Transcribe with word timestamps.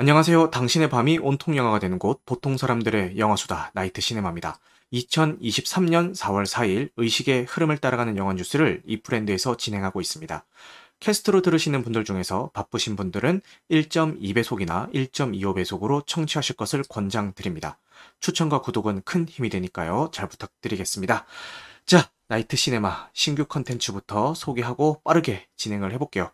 안녕하세요. 0.00 0.50
당신의 0.50 0.90
밤이 0.90 1.18
온통 1.18 1.56
영화가 1.56 1.80
되는 1.80 1.98
곳 1.98 2.24
보통 2.24 2.56
사람들의 2.56 3.18
영화수다 3.18 3.72
나이트 3.74 4.00
시네마입니다. 4.00 4.60
2023년 4.92 6.14
4월 6.14 6.46
4일 6.46 6.90
의식의 6.96 7.46
흐름을 7.46 7.78
따라가는 7.78 8.16
영화 8.16 8.32
뉴스를 8.32 8.80
이 8.86 9.02
브랜드에서 9.02 9.56
진행하고 9.56 10.00
있습니다. 10.00 10.44
캐스트로 11.00 11.42
들으시는 11.42 11.82
분들 11.82 12.04
중에서 12.04 12.52
바쁘신 12.54 12.94
분들은 12.94 13.40
1.2배속이나 13.72 14.94
1.25배속으로 14.94 16.06
청취하실 16.06 16.54
것을 16.54 16.84
권장드립니다. 16.88 17.80
추천과 18.20 18.60
구독은 18.60 19.02
큰 19.04 19.26
힘이 19.28 19.48
되니까요. 19.48 20.10
잘 20.12 20.28
부탁드리겠습니다. 20.28 21.26
자, 21.86 22.08
나이트 22.28 22.56
시네마 22.56 23.08
신규 23.14 23.46
컨텐츠부터 23.46 24.34
소개하고 24.34 25.00
빠르게 25.02 25.48
진행을 25.56 25.92
해볼게요. 25.94 26.30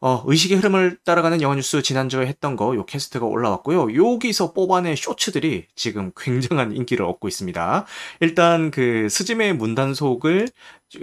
어, 0.00 0.22
의식의 0.26 0.58
흐름을 0.58 0.98
따라가는 1.04 1.42
영화 1.42 1.56
뉴스 1.56 1.82
지난주에 1.82 2.26
했던 2.26 2.54
거, 2.54 2.72
요 2.76 2.86
캐스트가 2.86 3.26
올라왔고요. 3.26 3.96
여기서 3.96 4.52
뽑아낸 4.52 4.94
쇼츠들이 4.94 5.66
지금 5.74 6.12
굉장한 6.16 6.76
인기를 6.76 7.04
얻고 7.04 7.26
있습니다. 7.26 7.84
일단 8.20 8.70
그 8.70 9.08
스즈메 9.08 9.54
문단속을 9.54 10.48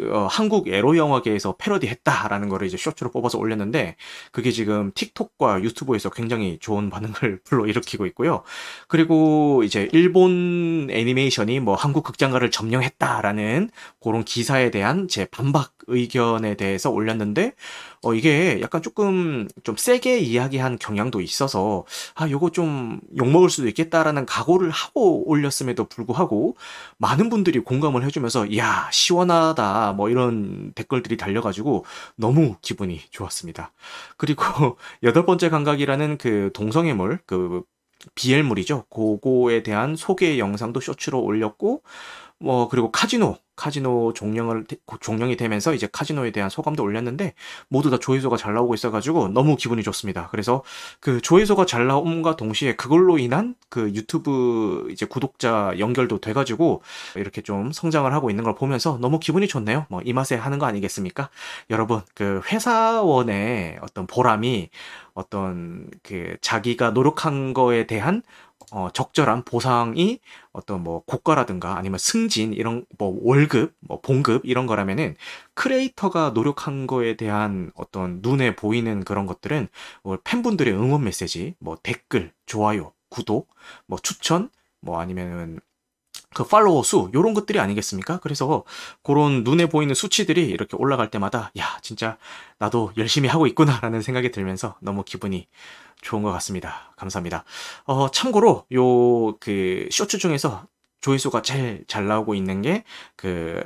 어, 0.09 0.27
한국 0.29 0.67
에로 0.67 0.97
영화계에서 0.97 1.55
패러디했다라는 1.57 2.49
거를 2.49 2.65
이제 2.65 2.75
쇼츠로 2.75 3.11
뽑아서 3.11 3.37
올렸는데 3.37 3.95
그게 4.31 4.49
지금 4.51 4.91
틱톡과 4.95 5.61
유튜브에서 5.61 6.09
굉장히 6.09 6.57
좋은 6.59 6.89
반응을 6.89 7.41
불러일으키고 7.45 8.07
있고요. 8.07 8.41
그리고 8.87 9.61
이제 9.63 9.87
일본 9.91 10.87
애니메이션이 10.89 11.59
뭐 11.59 11.75
한국 11.75 12.03
극장가를 12.03 12.49
점령했다라는 12.49 13.69
그런 14.01 14.23
기사에 14.23 14.71
대한 14.71 15.07
제 15.07 15.25
반박 15.25 15.73
의견에 15.87 16.55
대해서 16.55 16.89
올렸는데 16.89 17.53
어 18.01 18.13
이게 18.15 18.59
약간 18.61 18.81
조금 18.81 19.47
좀 19.63 19.77
세게 19.77 20.19
이야기한 20.19 20.79
경향도 20.79 21.21
있어서 21.21 21.85
아 22.15 22.27
요거 22.29 22.51
좀 22.51 22.99
욕먹을 23.17 23.49
수도 23.51 23.67
있겠다라는 23.67 24.25
각오를 24.25 24.71
하고 24.71 25.27
올렸음에도 25.29 25.85
불구하고 25.85 26.55
많은 26.97 27.29
분들이 27.29 27.59
공감을 27.59 28.03
해주면서 28.03 28.57
야 28.57 28.89
시원하다 28.91 29.74
뭐 29.93 30.09
이런 30.09 30.71
댓글들이 30.73 31.17
달려가지고 31.17 31.85
너무 32.15 32.55
기분이 32.61 32.99
좋았습니다. 33.11 33.71
그리고 34.17 34.43
여덟 35.03 35.25
번째 35.25 35.49
감각이라는 35.49 36.17
그 36.17 36.51
동성애물 36.53 37.19
그 37.25 37.63
BL물이죠. 38.13 38.85
그거에 38.89 39.63
대한 39.63 39.95
소개 39.95 40.37
영상도 40.37 40.79
쇼츠로 40.79 41.21
올렸고 41.21 41.81
뭐 42.45 42.69
그리고 42.69 42.91
카지노 42.91 43.37
카지노 43.55 44.13
종영을 44.13 44.65
종영이 44.99 45.37
되면서 45.37 45.73
이제 45.73 45.87
카지노에 45.91 46.31
대한 46.31 46.49
소감도 46.49 46.83
올렸는데 46.83 47.33
모두 47.69 47.89
다 47.89 47.97
조회수가 47.97 48.35
잘 48.37 48.53
나오고 48.53 48.73
있어가지고 48.75 49.29
너무 49.29 49.55
기분이 49.55 49.81
좋습니다. 49.81 50.27
그래서 50.31 50.61
그 50.99 51.21
조회수가 51.21 51.65
잘 51.65 51.87
나옴과 51.87 52.35
동시에 52.35 52.75
그걸로 52.75 53.17
인한 53.17 53.55
그 53.69 53.89
유튜브 53.95 54.87
이제 54.91 55.05
구독자 55.05 55.73
연결도 55.79 56.19
돼가지고 56.19 56.81
이렇게 57.15 57.41
좀 57.41 57.71
성장을 57.71 58.11
하고 58.13 58.29
있는 58.29 58.43
걸 58.43 58.55
보면서 58.55 58.97
너무 58.99 59.19
기분이 59.19 59.47
좋네요. 59.47 59.85
뭐 59.89 60.01
이 60.05 60.13
맛에 60.13 60.35
하는 60.35 60.59
거 60.59 60.67
아니겠습니까? 60.67 61.29
여러분 61.71 62.01
그 62.13 62.41
회사원의 62.51 63.79
어떤 63.81 64.05
보람이 64.07 64.69
어떤 65.13 65.89
그 66.03 66.35
자기가 66.41 66.91
노력한 66.91 67.53
거에 67.53 67.87
대한 67.87 68.21
어, 68.75 68.89
적절한 68.91 69.45
보상이 69.45 70.19
어떤 70.51 70.83
뭐 70.83 71.01
고가라든가 71.05 71.77
아니면 71.77 71.97
승진 71.97 72.51
이런 72.51 72.85
뭐 72.97 73.17
월급, 73.21 73.73
뭐 73.79 74.01
봉급 74.01 74.41
이런 74.45 74.65
거라면은 74.67 75.15
크리에이터가 75.53 76.31
노력한 76.31 76.85
거에 76.85 77.15
대한 77.15 77.71
어떤 77.75 78.19
눈에 78.21 78.57
보이는 78.57 79.05
그런 79.05 79.27
것들은 79.27 79.69
뭐 80.03 80.17
팬분들의 80.21 80.73
응원 80.73 81.05
메시지, 81.05 81.55
뭐 81.59 81.77
댓글, 81.83 82.33
좋아요, 82.47 82.91
구독, 83.07 83.47
뭐 83.87 83.97
추천, 83.97 84.49
뭐 84.81 84.99
아니면은 84.99 85.61
그 86.35 86.43
팔로워 86.43 86.83
수 86.83 87.09
요런 87.15 87.33
것들이 87.33 87.59
아니겠습니까? 87.59 88.19
그래서 88.19 88.63
그런 89.03 89.43
눈에 89.43 89.65
보이는 89.67 89.95
수치들이 89.95 90.45
이렇게 90.47 90.77
올라갈 90.77 91.09
때마다 91.09 91.51
야 91.57 91.79
진짜 91.81 92.17
나도 92.59 92.91
열심히 92.97 93.27
하고 93.29 93.47
있구나라는 93.47 94.01
생각이 94.03 94.31
들면서 94.31 94.75
너무 94.81 95.03
기분이 95.03 95.47
좋은 96.01 96.21
것 96.23 96.31
같습니다. 96.33 96.93
감사합니다. 96.97 97.45
어, 97.85 98.11
참고로 98.11 98.65
요 98.73 99.33
그 99.39 99.87
쇼츠 99.91 100.17
중에서 100.17 100.67
조회수가 101.01 101.41
제일 101.43 101.83
잘 101.87 102.07
나오고 102.07 102.35
있는 102.35 102.61
게그 102.61 103.63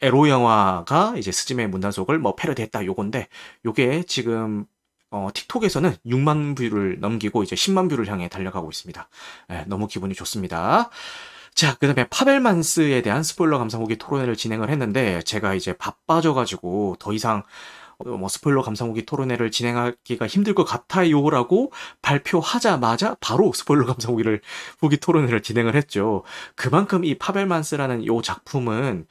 에로 0.00 0.28
영화가 0.28 1.14
이제 1.16 1.32
스즈메 1.32 1.66
문단속을 1.68 2.18
뭐 2.18 2.34
패러디했다 2.36 2.84
요건데 2.84 3.28
요게 3.64 4.04
지금 4.04 4.66
어, 5.10 5.28
틱톡에서는 5.32 5.96
6만 6.06 6.56
뷰를 6.56 6.98
넘기고 7.00 7.42
이제 7.42 7.54
10만 7.56 7.88
뷰를 7.88 8.08
향해 8.08 8.28
달려가고 8.28 8.68
있습니다. 8.70 9.08
네, 9.48 9.64
너무 9.66 9.86
기분이 9.86 10.14
좋습니다. 10.14 10.90
자, 11.54 11.76
그 11.78 11.86
다음에 11.86 12.08
파벨만스에 12.08 13.02
대한 13.02 13.22
스포일러 13.22 13.58
감상 13.58 13.80
후기 13.80 13.96
토론회를 13.96 14.34
진행을 14.36 14.70
했는데, 14.70 15.22
제가 15.22 15.54
이제 15.54 15.72
바빠져가지고 15.72 16.96
더 16.98 17.12
이상 17.12 17.44
어, 17.98 18.08
뭐 18.16 18.28
스포일러 18.28 18.62
감상 18.62 18.88
후기 18.88 19.06
토론회를 19.06 19.50
진행하기가 19.52 20.26
힘들 20.26 20.54
것 20.54 20.64
같아요라고 20.64 21.72
발표하자마자 22.02 23.16
바로 23.20 23.52
스포일러 23.52 23.86
감상 23.86 24.12
후기를 24.12 24.40
후기 24.80 24.96
토론회를 24.96 25.42
진행을 25.42 25.76
했죠. 25.76 26.24
그만큼 26.56 27.04
이 27.04 27.16
파벨만스라는 27.16 28.06
요 28.06 28.20
작품은 28.20 29.06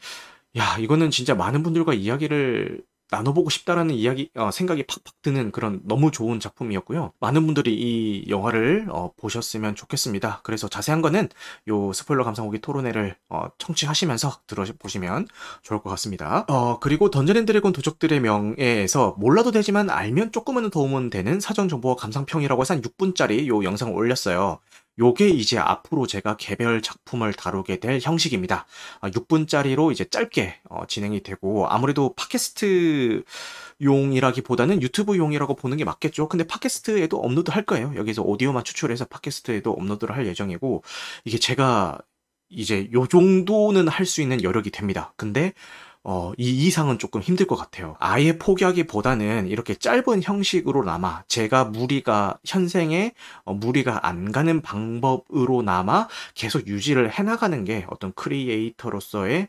야 0.57 0.77
이거는 0.79 1.11
진짜 1.11 1.35
많은 1.35 1.63
분들과 1.63 1.93
이야기를 1.93 2.83
나눠보고 3.13 3.49
싶다라는 3.49 3.93
이야기 3.93 4.29
어, 4.35 4.49
생각이 4.51 4.83
팍팍 4.83 5.21
드는 5.21 5.51
그런 5.51 5.81
너무 5.83 6.11
좋은 6.11 6.39
작품이었고요. 6.39 7.13
많은 7.19 7.45
분들이 7.45 7.73
이 7.73 8.29
영화를 8.29 8.87
어, 8.89 9.11
보셨으면 9.17 9.75
좋겠습니다. 9.75 10.41
그래서 10.43 10.67
자세한 10.67 11.01
거는 11.01 11.29
요 11.67 11.93
스포일러 11.93 12.23
감상 12.23 12.45
후기 12.45 12.59
토론회를 12.59 13.15
어, 13.29 13.45
청취하시면서 13.57 14.41
들어보시면 14.47 15.27
좋을 15.61 15.81
것 15.81 15.89
같습니다. 15.91 16.45
어, 16.49 16.79
그리고 16.79 17.09
던전 17.09 17.37
앤 17.37 17.45
드래곤 17.45 17.73
도적들의 17.73 18.19
명예에서 18.19 19.15
몰라도 19.17 19.51
되지만 19.51 19.89
알면 19.89 20.31
조금은 20.31 20.69
도움은 20.69 21.09
되는 21.09 21.39
사전 21.39 21.69
정보와 21.69 21.95
감상평이라고 21.95 22.61
해서 22.61 22.73
한 22.73 22.81
6분짜리 22.81 23.47
요 23.47 23.63
영상을 23.63 23.93
올렸어요. 23.93 24.59
요게 24.99 25.29
이제 25.29 25.57
앞으로 25.57 26.05
제가 26.07 26.37
개별 26.37 26.81
작품을 26.81 27.33
다루게 27.33 27.79
될 27.79 27.99
형식입니다. 28.01 28.65
6분짜리로 29.01 29.89
아, 29.89 29.91
이제 29.91 30.05
짧게 30.05 30.61
어, 30.69 30.85
진행이 30.87 31.21
되고 31.23 31.67
아무래도 31.67 32.13
팟캐스트 32.15 33.23
용이라기보다는 33.81 34.81
유튜브 34.81 35.17
용이라고 35.17 35.55
보는 35.55 35.77
게 35.77 35.83
맞겠죠. 35.85 36.29
근데 36.29 36.45
팟캐스트에도 36.45 37.17
업로드 37.17 37.51
할 37.51 37.65
거예요. 37.65 37.93
여기서 37.95 38.21
오디오만 38.21 38.63
추출해서 38.63 39.05
팟캐스트에도 39.05 39.71
업로드를 39.71 40.15
할 40.15 40.27
예정이고 40.27 40.83
이게 41.25 41.37
제가 41.39 41.99
이제 42.49 42.89
요 42.93 43.07
정도는 43.07 43.87
할 43.87 44.05
수 44.05 44.21
있는 44.21 44.43
여력이 44.43 44.69
됩니다. 44.71 45.13
근데 45.17 45.53
어, 46.05 46.33
이 46.37 46.67
이상은 46.67 46.99
조금 46.99 47.21
힘들 47.21 47.47
것 47.47 47.55
같아요. 47.55 47.95
아예 47.99 48.37
포기하기보다는 48.37 49.47
이렇게 49.47 49.73
짧은 49.73 50.21
형식으로나마 50.21 51.23
제가 51.27 51.65
무리가 51.65 52.39
현생에 52.45 53.13
어, 53.45 53.53
무리가 53.53 54.05
안 54.05 54.31
가는 54.31 54.61
방법으로나마 54.61 56.07
계속 56.35 56.67
유지를 56.67 57.11
해나가는 57.11 57.63
게 57.63 57.85
어떤 57.89 58.11
크리에이터로서의 58.13 59.47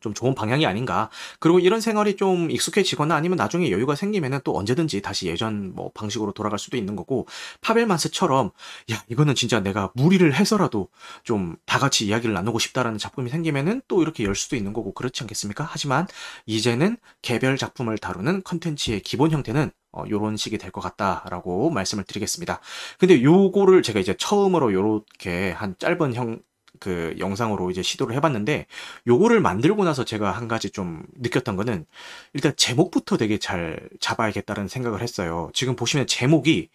좀 0.00 0.14
좋은 0.14 0.34
방향이 0.34 0.66
아닌가. 0.66 1.10
그리고 1.40 1.58
이런 1.58 1.80
생활이 1.80 2.16
좀 2.16 2.50
익숙해지거나 2.50 3.14
아니면 3.14 3.36
나중에 3.36 3.70
여유가 3.70 3.94
생기면은 3.94 4.40
또 4.44 4.56
언제든지 4.56 5.02
다시 5.02 5.26
예전 5.28 5.74
뭐 5.74 5.90
방식으로 5.94 6.32
돌아갈 6.32 6.58
수도 6.58 6.76
있는 6.76 6.96
거고 6.96 7.26
파벨만스처럼 7.60 8.50
야 8.92 9.04
이거는 9.08 9.34
진짜 9.34 9.60
내가 9.60 9.90
무리를 9.94 10.32
해서라도 10.34 10.88
좀 11.24 11.56
다 11.66 11.78
같이 11.78 12.06
이야기를 12.06 12.34
나누고 12.34 12.58
싶다라는 12.58 12.98
작품이 12.98 13.28
생기면은 13.30 13.82
또 13.88 14.02
이렇게 14.02 14.24
열 14.24 14.34
수도 14.34 14.56
있는 14.56 14.72
거고 14.72 14.92
그렇지 14.94 15.22
않겠습니까? 15.22 15.66
하지만 15.68 16.06
이제는 16.46 16.96
개별 17.22 17.56
작품을 17.56 17.98
다루는 17.98 18.42
컨텐츠의 18.44 19.00
기본 19.00 19.30
형태는 19.30 19.70
어, 19.92 20.04
요런 20.08 20.36
식이 20.36 20.58
될 20.58 20.70
것 20.70 20.80
같다라고 20.82 21.70
말씀을 21.70 22.04
드리겠습니다. 22.04 22.60
근데 22.98 23.22
요거를 23.22 23.82
제가 23.82 24.00
이제 24.00 24.14
처음으로 24.18 24.72
요렇게 24.72 25.52
한 25.52 25.74
짧은 25.78 26.14
형, 26.14 26.40
그 26.80 27.14
영상으로 27.18 27.70
이제 27.70 27.82
시도를 27.82 28.14
해봤는데 28.16 28.66
요거를 29.06 29.40
만들고 29.40 29.84
나서 29.84 30.04
제가 30.04 30.32
한 30.32 30.48
가지 30.48 30.70
좀 30.70 31.02
느꼈던 31.16 31.56
거는 31.56 31.86
일단 32.34 32.52
제목부터 32.56 33.16
되게 33.16 33.38
잘 33.38 33.80
잡아야겠다는 34.00 34.68
생각을 34.68 35.02
했어요. 35.02 35.50
지금 35.54 35.76
보시면 35.76 36.06
제목이 36.06 36.70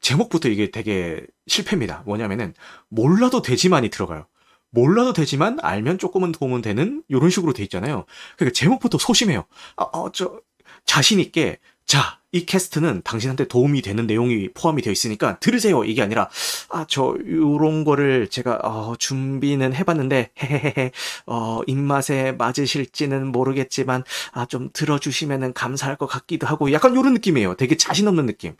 제목부터 0.00 0.48
이게 0.48 0.70
되게 0.70 1.26
실패입니다. 1.46 2.02
뭐냐면은 2.06 2.54
몰라도 2.88 3.42
되지만이 3.42 3.90
들어가요. 3.90 4.26
몰라도 4.70 5.12
되지만 5.12 5.58
알면 5.60 5.98
조금은 5.98 6.32
도움은 6.32 6.62
되는 6.62 7.02
이런 7.08 7.30
식으로 7.30 7.52
돼 7.52 7.62
있잖아요. 7.64 8.04
그러니까 8.36 8.54
제목부터 8.54 8.98
소심해요. 8.98 9.44
아, 9.76 9.84
어, 9.84 10.12
저 10.12 10.40
자신 10.84 11.20
있게 11.20 11.58
자, 11.86 12.17
이 12.30 12.44
캐스트는 12.44 13.02
당신한테 13.04 13.48
도움이 13.48 13.80
되는 13.80 14.06
내용이 14.06 14.48
포함이 14.52 14.82
되어 14.82 14.92
있으니까 14.92 15.38
들으세요. 15.38 15.84
이게 15.84 16.02
아니라 16.02 16.28
아, 16.68 16.84
저 16.86 17.16
요런 17.26 17.84
거를 17.84 18.28
제가 18.28 18.60
어, 18.62 18.94
준비는 18.98 19.74
해 19.74 19.82
봤는데 19.84 20.30
헤헤헤. 20.42 20.92
어, 21.26 21.60
입맛에 21.66 22.32
맞으실지는 22.32 23.32
모르겠지만 23.32 24.04
아, 24.32 24.44
좀 24.44 24.68
들어 24.74 24.98
주시면은 24.98 25.54
감사할 25.54 25.96
것 25.96 26.06
같기도 26.06 26.46
하고 26.46 26.70
약간 26.72 26.94
요런 26.94 27.14
느낌이에요. 27.14 27.54
되게 27.54 27.76
자신 27.76 28.06
없는 28.08 28.26
느낌. 28.26 28.54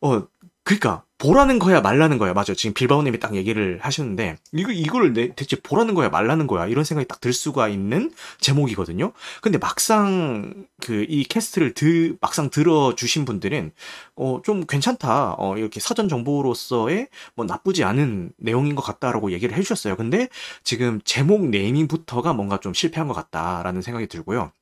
어, 0.00 0.22
그러니까 0.68 1.02
보라는 1.16 1.58
거야 1.58 1.80
말라는 1.80 2.18
거야 2.18 2.34
맞아 2.34 2.52
지금 2.52 2.74
빌바오님이 2.74 3.18
딱 3.20 3.34
얘기를 3.34 3.78
하셨는데 3.80 4.36
이거 4.52 4.70
이거를 4.70 5.14
내 5.14 5.34
대체 5.34 5.56
보라는 5.56 5.94
거야 5.94 6.10
말라는 6.10 6.46
거야 6.46 6.66
이런 6.66 6.84
생각이 6.84 7.08
딱 7.08 7.18
들 7.22 7.32
수가 7.32 7.68
있는 7.68 8.12
제목이거든요. 8.40 9.12
근데 9.40 9.56
막상 9.58 10.66
그 10.82 11.06
이 11.08 11.24
캐스트를 11.24 11.72
드 11.74 12.16
막상 12.20 12.50
들어 12.50 12.94
주신 12.94 13.24
분들은 13.24 13.72
어 14.16 14.42
좀 14.44 14.66
괜찮다 14.66 15.36
어 15.38 15.56
이렇게 15.56 15.80
사전 15.80 16.06
정보로서의 16.08 17.08
뭐 17.34 17.46
나쁘지 17.46 17.82
않은 17.84 18.32
내용인 18.36 18.74
것 18.74 18.82
같다라고 18.82 19.32
얘기를 19.32 19.56
해주셨어요. 19.56 19.96
근데 19.96 20.28
지금 20.64 21.00
제목 21.04 21.46
네이밍부터가 21.48 22.34
뭔가 22.34 22.58
좀 22.60 22.74
실패한 22.74 23.08
것 23.08 23.14
같다라는 23.14 23.80
생각이 23.82 24.06
들고요. 24.06 24.52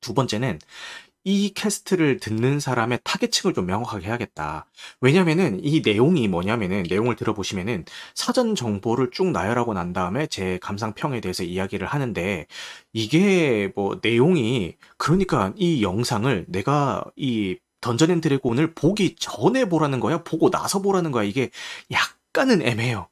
두 0.00 0.14
번째는 0.14 0.58
이 1.24 1.52
캐스트를 1.54 2.18
듣는 2.18 2.58
사람의 2.58 3.00
타겟층을 3.04 3.54
좀 3.54 3.66
명확하게 3.66 4.06
해야겠다. 4.06 4.66
왜냐면은 5.00 5.60
이 5.62 5.80
내용이 5.84 6.26
뭐냐면은 6.26 6.82
내용을 6.88 7.14
들어보시면은 7.16 7.84
사전 8.14 8.54
정보를 8.56 9.10
쭉 9.12 9.30
나열하고 9.30 9.72
난 9.72 9.92
다음에 9.92 10.26
제 10.26 10.58
감상평에 10.60 11.20
대해서 11.20 11.44
이야기를 11.44 11.86
하는데 11.86 12.46
이게 12.92 13.70
뭐 13.76 14.00
내용이 14.02 14.76
그러니까 14.96 15.52
이 15.56 15.82
영상을 15.82 16.46
내가 16.48 17.04
이 17.16 17.56
던전 17.80 18.10
앤 18.10 18.20
드래곤을 18.20 18.74
보기 18.74 19.16
전에 19.16 19.64
보라는 19.66 20.00
거야? 20.00 20.22
보고 20.24 20.50
나서 20.50 20.80
보라는 20.82 21.12
거야? 21.12 21.24
이게 21.24 21.50
약간은 21.90 22.62
애매해요. 22.62 23.08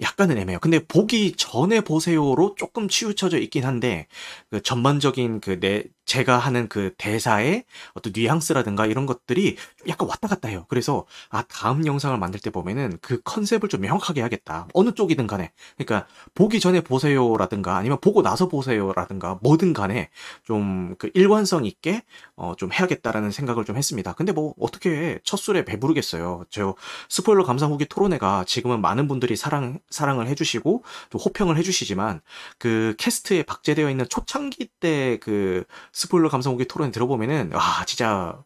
약간은 0.00 0.38
애매해요. 0.38 0.60
근데 0.60 0.78
보기 0.78 1.32
전에 1.36 1.80
보세요로 1.80 2.54
조금 2.56 2.88
치우쳐져 2.88 3.38
있긴 3.38 3.64
한데 3.64 4.06
그 4.50 4.62
전반적인 4.62 5.40
그 5.40 5.58
내 5.60 5.84
제가 6.08 6.38
하는 6.38 6.68
그 6.68 6.94
대사의 6.98 7.64
어떤 7.94 8.12
뉘앙스라든가 8.16 8.86
이런 8.86 9.06
것들이 9.06 9.56
약간 9.88 10.08
왔다 10.08 10.26
갔다 10.26 10.48
해요. 10.48 10.64
그래서 10.68 11.04
아 11.28 11.42
다음 11.42 11.86
영상을 11.86 12.16
만들 12.18 12.40
때 12.40 12.50
보면은 12.50 12.98
그 13.02 13.20
컨셉을 13.22 13.68
좀 13.68 13.82
명확하게 13.82 14.22
해야겠다. 14.22 14.68
어느 14.72 14.92
쪽이든 14.92 15.26
간에. 15.26 15.52
그러니까 15.76 16.08
보기 16.34 16.60
전에 16.60 16.80
보세요라든가 16.80 17.76
아니면 17.76 17.98
보고 18.00 18.22
나서 18.22 18.48
보세요라든가 18.48 19.38
뭐든 19.42 19.72
간에 19.74 20.10
좀 20.44 20.96
그 20.98 21.10
일관성 21.14 21.66
있게 21.66 22.02
어 22.36 22.54
좀 22.56 22.72
해야겠다라는 22.72 23.30
생각을 23.30 23.64
좀 23.64 23.76
했습니다. 23.76 24.14
근데 24.14 24.32
뭐 24.32 24.54
어떻게 24.58 25.18
첫 25.22 25.36
술에 25.36 25.64
배부르겠어요. 25.64 26.44
저 26.50 26.74
스포일러 27.08 27.44
감상 27.44 27.70
후기 27.70 27.84
토론회가 27.84 28.44
지금은 28.46 28.80
많은 28.80 29.06
분들이 29.06 29.36
사랑 29.36 29.78
사랑을 29.90 30.26
해주시고 30.28 30.82
또 31.10 31.18
호평을 31.18 31.56
해주시지만 31.58 32.20
그 32.58 32.94
캐스트에 32.98 33.42
박제되어 33.44 33.90
있는 33.90 34.06
초창기 34.08 34.66
때그 34.80 35.64
스포일러 35.98 36.28
감상 36.28 36.52
후기 36.52 36.64
토론 36.64 36.92
들어보면은 36.92 37.50
와 37.52 37.84
진짜 37.86 38.38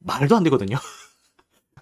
말도 0.00 0.36
안 0.36 0.42
되거든요. 0.44 0.76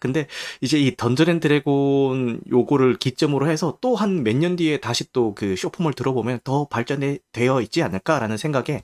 근데 0.01 0.27
이제 0.61 0.79
이 0.79 0.95
던전 0.97 1.31
앤 1.31 1.41
드래곤 1.41 2.43
요거를 2.51 2.97
기점으로 2.99 3.49
해서 3.49 3.79
또 3.81 3.95
한 3.97 4.23
몇 4.23 4.37
년 4.37 4.55
뒤에 4.57 4.79
다시 4.81 5.11
또 5.13 5.35
그 5.35 5.57
숏폼을 5.57 5.95
들어보면 5.95 6.41
더 6.45 6.67
발전되어 6.69 7.63
있지 7.63 7.83
않을까라는 7.83 8.37
생각에 8.37 8.83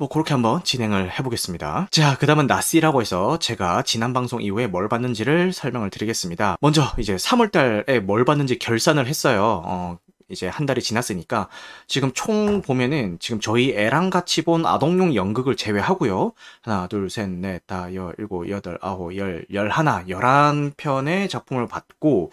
뭐 0.00 0.08
그렇게 0.08 0.34
한번 0.34 0.64
진행을 0.64 1.16
해보겠습니다. 1.16 1.88
자, 1.92 2.16
그 2.18 2.26
다음은 2.26 2.48
나시라고 2.48 3.00
해서 3.02 3.38
제가 3.38 3.82
지난 3.82 4.12
방송 4.12 4.42
이후에 4.42 4.66
뭘 4.66 4.88
봤는지를 4.88 5.52
설명을 5.52 5.90
드리겠습니다. 5.90 6.56
먼저 6.60 6.92
이제 6.98 7.14
3월달에 7.14 8.00
뭘 8.00 8.24
봤는지 8.24 8.58
결산을 8.58 9.06
했어요. 9.06 9.62
어, 9.64 9.98
이제 10.30 10.46
한 10.48 10.66
달이 10.66 10.82
지났으니까 10.82 11.48
지금 11.86 12.12
총 12.12 12.60
보면은 12.62 13.18
지금 13.18 13.40
저희 13.40 13.70
애랑 13.72 14.10
같이 14.10 14.42
본 14.42 14.66
아동용 14.66 15.14
연극을 15.14 15.56
제외하고요. 15.56 16.32
하나, 16.62 16.86
둘, 16.86 17.08
셋, 17.08 17.28
넷, 17.30 17.66
다, 17.66 17.94
여, 17.94 18.12
일곱, 18.18 18.48
여덟, 18.50 18.78
아홉, 18.82 19.16
열, 19.16 19.46
열하나, 19.52 20.04
열한 20.08 20.72
편의 20.76 21.28
작품을 21.28 21.66
봤고, 21.66 22.30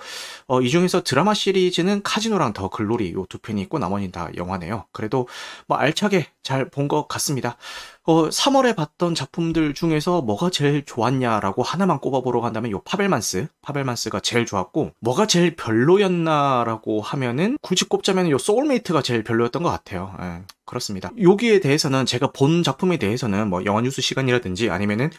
어, 0.48 0.62
이 0.62 0.70
중에서 0.70 1.04
드라마 1.04 1.34
시리즈는 1.34 2.02
카지노랑 2.04 2.54
더 2.54 2.70
글로리 2.70 3.14
요 3.14 3.26
두 3.28 3.40
편이 3.40 3.60
있고 3.64 3.80
나머지는 3.80 4.12
다 4.12 4.30
영화네요. 4.36 4.86
그래도 4.92 5.28
뭐 5.68 5.78
알차게 5.78 6.28
잘 6.44 6.70
본 6.70 6.88
것 6.88 7.08
같습니다. 7.08 7.58
어, 8.07 8.30
3월에 8.30 8.75
봤던 8.75 9.16
작품들 9.16 9.74
중에서 9.74 10.22
뭐가 10.22 10.52
제일 10.52 10.86
좋았냐라고 10.86 11.63
하나만 11.63 12.00
꼽아보라고 12.00 12.40
한다면 12.40 12.70
요 12.69 12.81
파벨만스, 12.81 13.48
파벨만스가 13.63 14.19
제일 14.19 14.46
좋았고 14.46 14.92
뭐가 15.00 15.25
제일 15.25 15.56
별로였나라고 15.56 17.02
하면은 17.02 17.57
굳이 17.63 17.86
꼽자면 17.86 18.30
요 18.30 18.38
소울메이트가 18.38 19.02
제일 19.02 19.24
별로였던 19.24 19.63
것 19.63 19.69
같아요. 19.72 20.16
예, 20.22 20.44
그렇습니다. 20.66 21.10
여기에 21.19 21.62
대해서는 21.62 22.06
제가 22.06 22.31
본 22.31 22.62
작품에 22.62 22.98
대해서는 22.98 23.50
뭐 23.50 23.66
영화 23.66 23.81
뉴스 23.81 24.04
시간이라든지 24.04 24.69
아니면은 24.69 25.10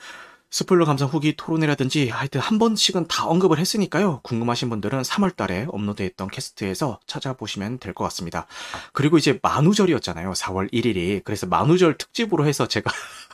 스포일러 0.50 0.84
감상 0.86 1.08
후기 1.08 1.34
토론이라든지 1.36 2.08
하여튼 2.08 2.40
한 2.40 2.58
번씩은 2.58 3.08
다 3.08 3.26
언급을 3.26 3.58
했으니까요. 3.58 4.20
궁금하신 4.22 4.70
분들은 4.70 5.02
3월 5.02 5.36
달에 5.36 5.66
업로드했던 5.68 6.28
캐스트에서 6.28 7.00
찾아보시면 7.06 7.78
될 7.78 7.92
것 7.96 8.04
같습니다. 8.04 8.46
그리고 8.92 9.18
이제 9.18 9.38
만우절이었잖아요. 9.42 10.32
4월 10.32 10.72
1일이. 10.72 11.22
그래서 11.24 11.46
만우절 11.46 11.98
특집으로 11.98 12.46
해서 12.46 12.68
제가 12.68 12.90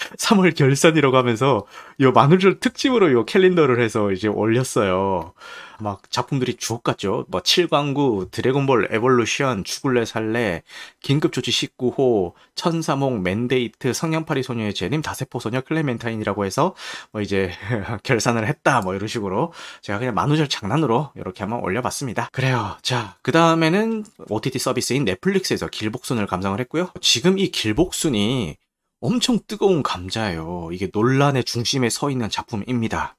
3월 0.18 0.56
결산이라고 0.56 1.16
하면서 1.16 1.66
요 2.00 2.12
만우절 2.12 2.60
특집으로 2.60 3.12
요 3.12 3.24
캘린더를 3.24 3.80
해서 3.80 4.12
이제 4.12 4.28
올렸어요. 4.28 5.32
막 5.80 6.10
작품들이 6.10 6.56
주옥 6.56 6.82
같죠. 6.82 7.24
뭐 7.28 7.40
7광구, 7.40 8.30
드래곤볼 8.30 8.88
에볼루션, 8.90 9.64
죽을래 9.64 10.04
살래, 10.04 10.62
긴급조치 11.02 11.50
19호, 11.50 12.34
천사몽, 12.54 13.22
맨데이트, 13.22 13.92
성냥팔이 13.92 14.42
소녀의 14.42 14.74
재림, 14.74 15.00
다세포 15.00 15.40
소녀, 15.40 15.62
클레멘타인이라고 15.62 16.44
해서 16.44 16.74
뭐 17.12 17.22
이제 17.22 17.50
결산을 18.02 18.46
했다 18.46 18.80
뭐 18.82 18.94
이런 18.94 19.08
식으로 19.08 19.52
제가 19.80 19.98
그냥 19.98 20.14
만우절 20.14 20.48
장난으로 20.48 21.12
이렇게 21.16 21.42
한번 21.42 21.60
올려봤습니다. 21.60 22.28
그래요. 22.32 22.76
자, 22.82 23.16
그 23.22 23.32
다음에는 23.32 24.04
OTT 24.28 24.58
서비스인 24.58 25.04
넷플릭스에서 25.04 25.68
길복순을 25.68 26.26
감상을 26.26 26.58
했고요. 26.60 26.90
지금 27.00 27.38
이 27.38 27.48
길복순이 27.48 28.56
엄청 29.00 29.38
뜨거운 29.46 29.82
감자예요. 29.82 30.70
이게 30.72 30.88
논란의 30.92 31.44
중심에 31.44 31.88
서 31.90 32.10
있는 32.10 32.28
작품입니다. 32.28 33.16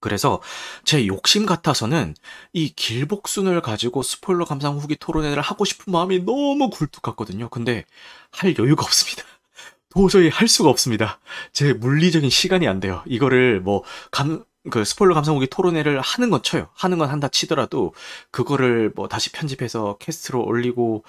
그래서 0.00 0.40
제 0.84 1.06
욕심 1.06 1.46
같아서는 1.46 2.14
이 2.52 2.68
길복순을 2.68 3.62
가지고 3.62 4.02
스포일러 4.02 4.44
감상 4.44 4.76
후기 4.76 4.94
토론회를 4.94 5.42
하고 5.42 5.64
싶은 5.64 5.92
마음이 5.92 6.20
너무 6.20 6.70
굴뚝같거든요. 6.70 7.48
근데 7.48 7.84
할 8.30 8.54
여유가 8.58 8.84
없습니다. 8.84 9.24
도저히 9.88 10.28
할 10.28 10.48
수가 10.48 10.68
없습니다. 10.68 11.18
제 11.52 11.72
물리적인 11.72 12.28
시간이 12.28 12.68
안 12.68 12.78
돼요. 12.78 13.02
이거를 13.06 13.60
뭐 13.60 13.82
감, 14.10 14.44
그 14.70 14.84
스포일러 14.84 15.14
감상 15.14 15.34
후기 15.34 15.46
토론회를 15.46 16.00
하는 16.00 16.28
건 16.30 16.42
쳐요. 16.42 16.68
하는 16.74 16.98
건 16.98 17.08
한다 17.08 17.28
치더라도 17.28 17.94
그거를 18.30 18.92
뭐 18.94 19.08
다시 19.08 19.32
편집해서 19.32 19.96
캐스트로 19.98 20.44
올리고 20.44 21.04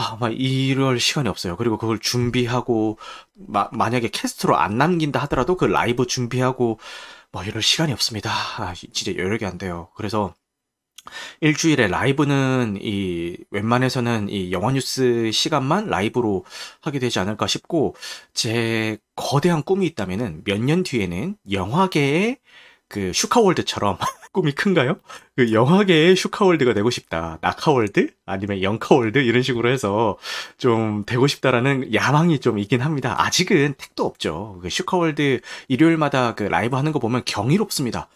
아, 0.00 0.16
막 0.20 0.30
이럴 0.32 1.00
시간이 1.00 1.28
없어요. 1.28 1.56
그리고 1.56 1.76
그걸 1.76 1.98
준비하고 1.98 2.98
마, 3.34 3.68
만약에 3.72 4.08
캐스트로 4.10 4.56
안 4.56 4.78
남긴다 4.78 5.18
하더라도 5.22 5.56
그 5.56 5.64
라이브 5.64 6.06
준비하고 6.06 6.78
뭐 7.32 7.44
이럴 7.44 7.62
시간이 7.62 7.92
없습니다. 7.92 8.30
아, 8.58 8.74
진짜 8.74 9.16
여력이 9.16 9.44
안 9.44 9.58
돼요. 9.58 9.88
그래서 9.96 10.34
일주일에 11.40 11.88
라이브는 11.88 12.78
이 12.80 13.36
웬만해서는 13.50 14.28
이 14.30 14.52
영화 14.52 14.72
뉴스 14.72 15.30
시간만 15.32 15.86
라이브로 15.88 16.44
하게 16.80 16.98
되지 16.98 17.18
않을까 17.18 17.46
싶고 17.46 17.94
제 18.34 18.98
거대한 19.16 19.62
꿈이 19.62 19.86
있다면은 19.86 20.42
몇 20.44 20.58
년 20.60 20.82
뒤에는 20.82 21.36
영화계의 21.50 22.38
그 22.88 23.12
슈카월드처럼 23.12 23.98
꿈이 24.32 24.52
큰가요? 24.52 24.96
그 25.36 25.52
영화계의 25.52 26.16
슈카월드가 26.16 26.74
되고 26.74 26.90
싶다. 26.90 27.38
나카월드? 27.40 28.10
아니면 28.26 28.62
영카월드? 28.62 29.18
이런 29.18 29.42
식으로 29.42 29.70
해서 29.70 30.16
좀 30.58 31.04
되고 31.06 31.26
싶다라는 31.26 31.92
야망이 31.94 32.38
좀 32.40 32.58
있긴 32.58 32.80
합니다. 32.80 33.14
아직은 33.22 33.74
택도 33.78 34.04
없죠. 34.04 34.58
그 34.62 34.68
슈카월드 34.70 35.40
일요일마다 35.68 36.34
그 36.34 36.44
라이브 36.44 36.76
하는 36.76 36.92
거 36.92 36.98
보면 36.98 37.22
경이롭습니다. 37.24 38.08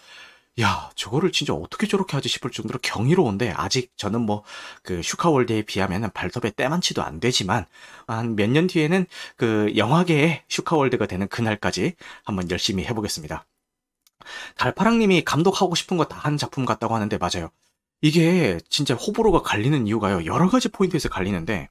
야, 0.61 0.91
저거를 0.97 1.33
진짜 1.33 1.55
어떻게 1.55 1.87
저렇게 1.87 2.14
하지 2.14 2.29
싶을 2.29 2.50
정도로 2.50 2.79
경이로운데, 2.83 3.52
아직 3.57 3.91
저는 3.97 4.21
뭐, 4.21 4.45
그, 4.83 5.00
슈카월드에 5.02 5.62
비하면 5.62 6.11
발톱에 6.12 6.50
때만치도 6.50 7.02
안 7.02 7.21
되지만, 7.21 7.64
한 8.07 8.37
몇 8.37 8.50
년 8.50 8.67
뒤에는 8.67 9.07
그, 9.37 9.73
영화계의 9.76 10.43
슈카월드가 10.49 11.07
되는 11.07 11.26
그날까지 11.29 11.95
한번 12.25 12.50
열심히 12.50 12.85
해보겠습니다. 12.85 13.47
달파랑님이 14.57 15.23
감독하고 15.25 15.75
싶은 15.75 15.97
거 15.97 16.05
다 16.05 16.17
한 16.19 16.37
작품 16.37 16.64
같다고 16.64 16.95
하는데 16.95 17.17
맞아요. 17.19 17.50
이게 18.00 18.59
진짜 18.69 18.95
호불호가 18.95 19.43
갈리는 19.43 19.87
이유가요. 19.87 20.25
여러 20.26 20.49
가지 20.50 20.69
포인트에서 20.69 21.09
갈리는데 21.09 21.69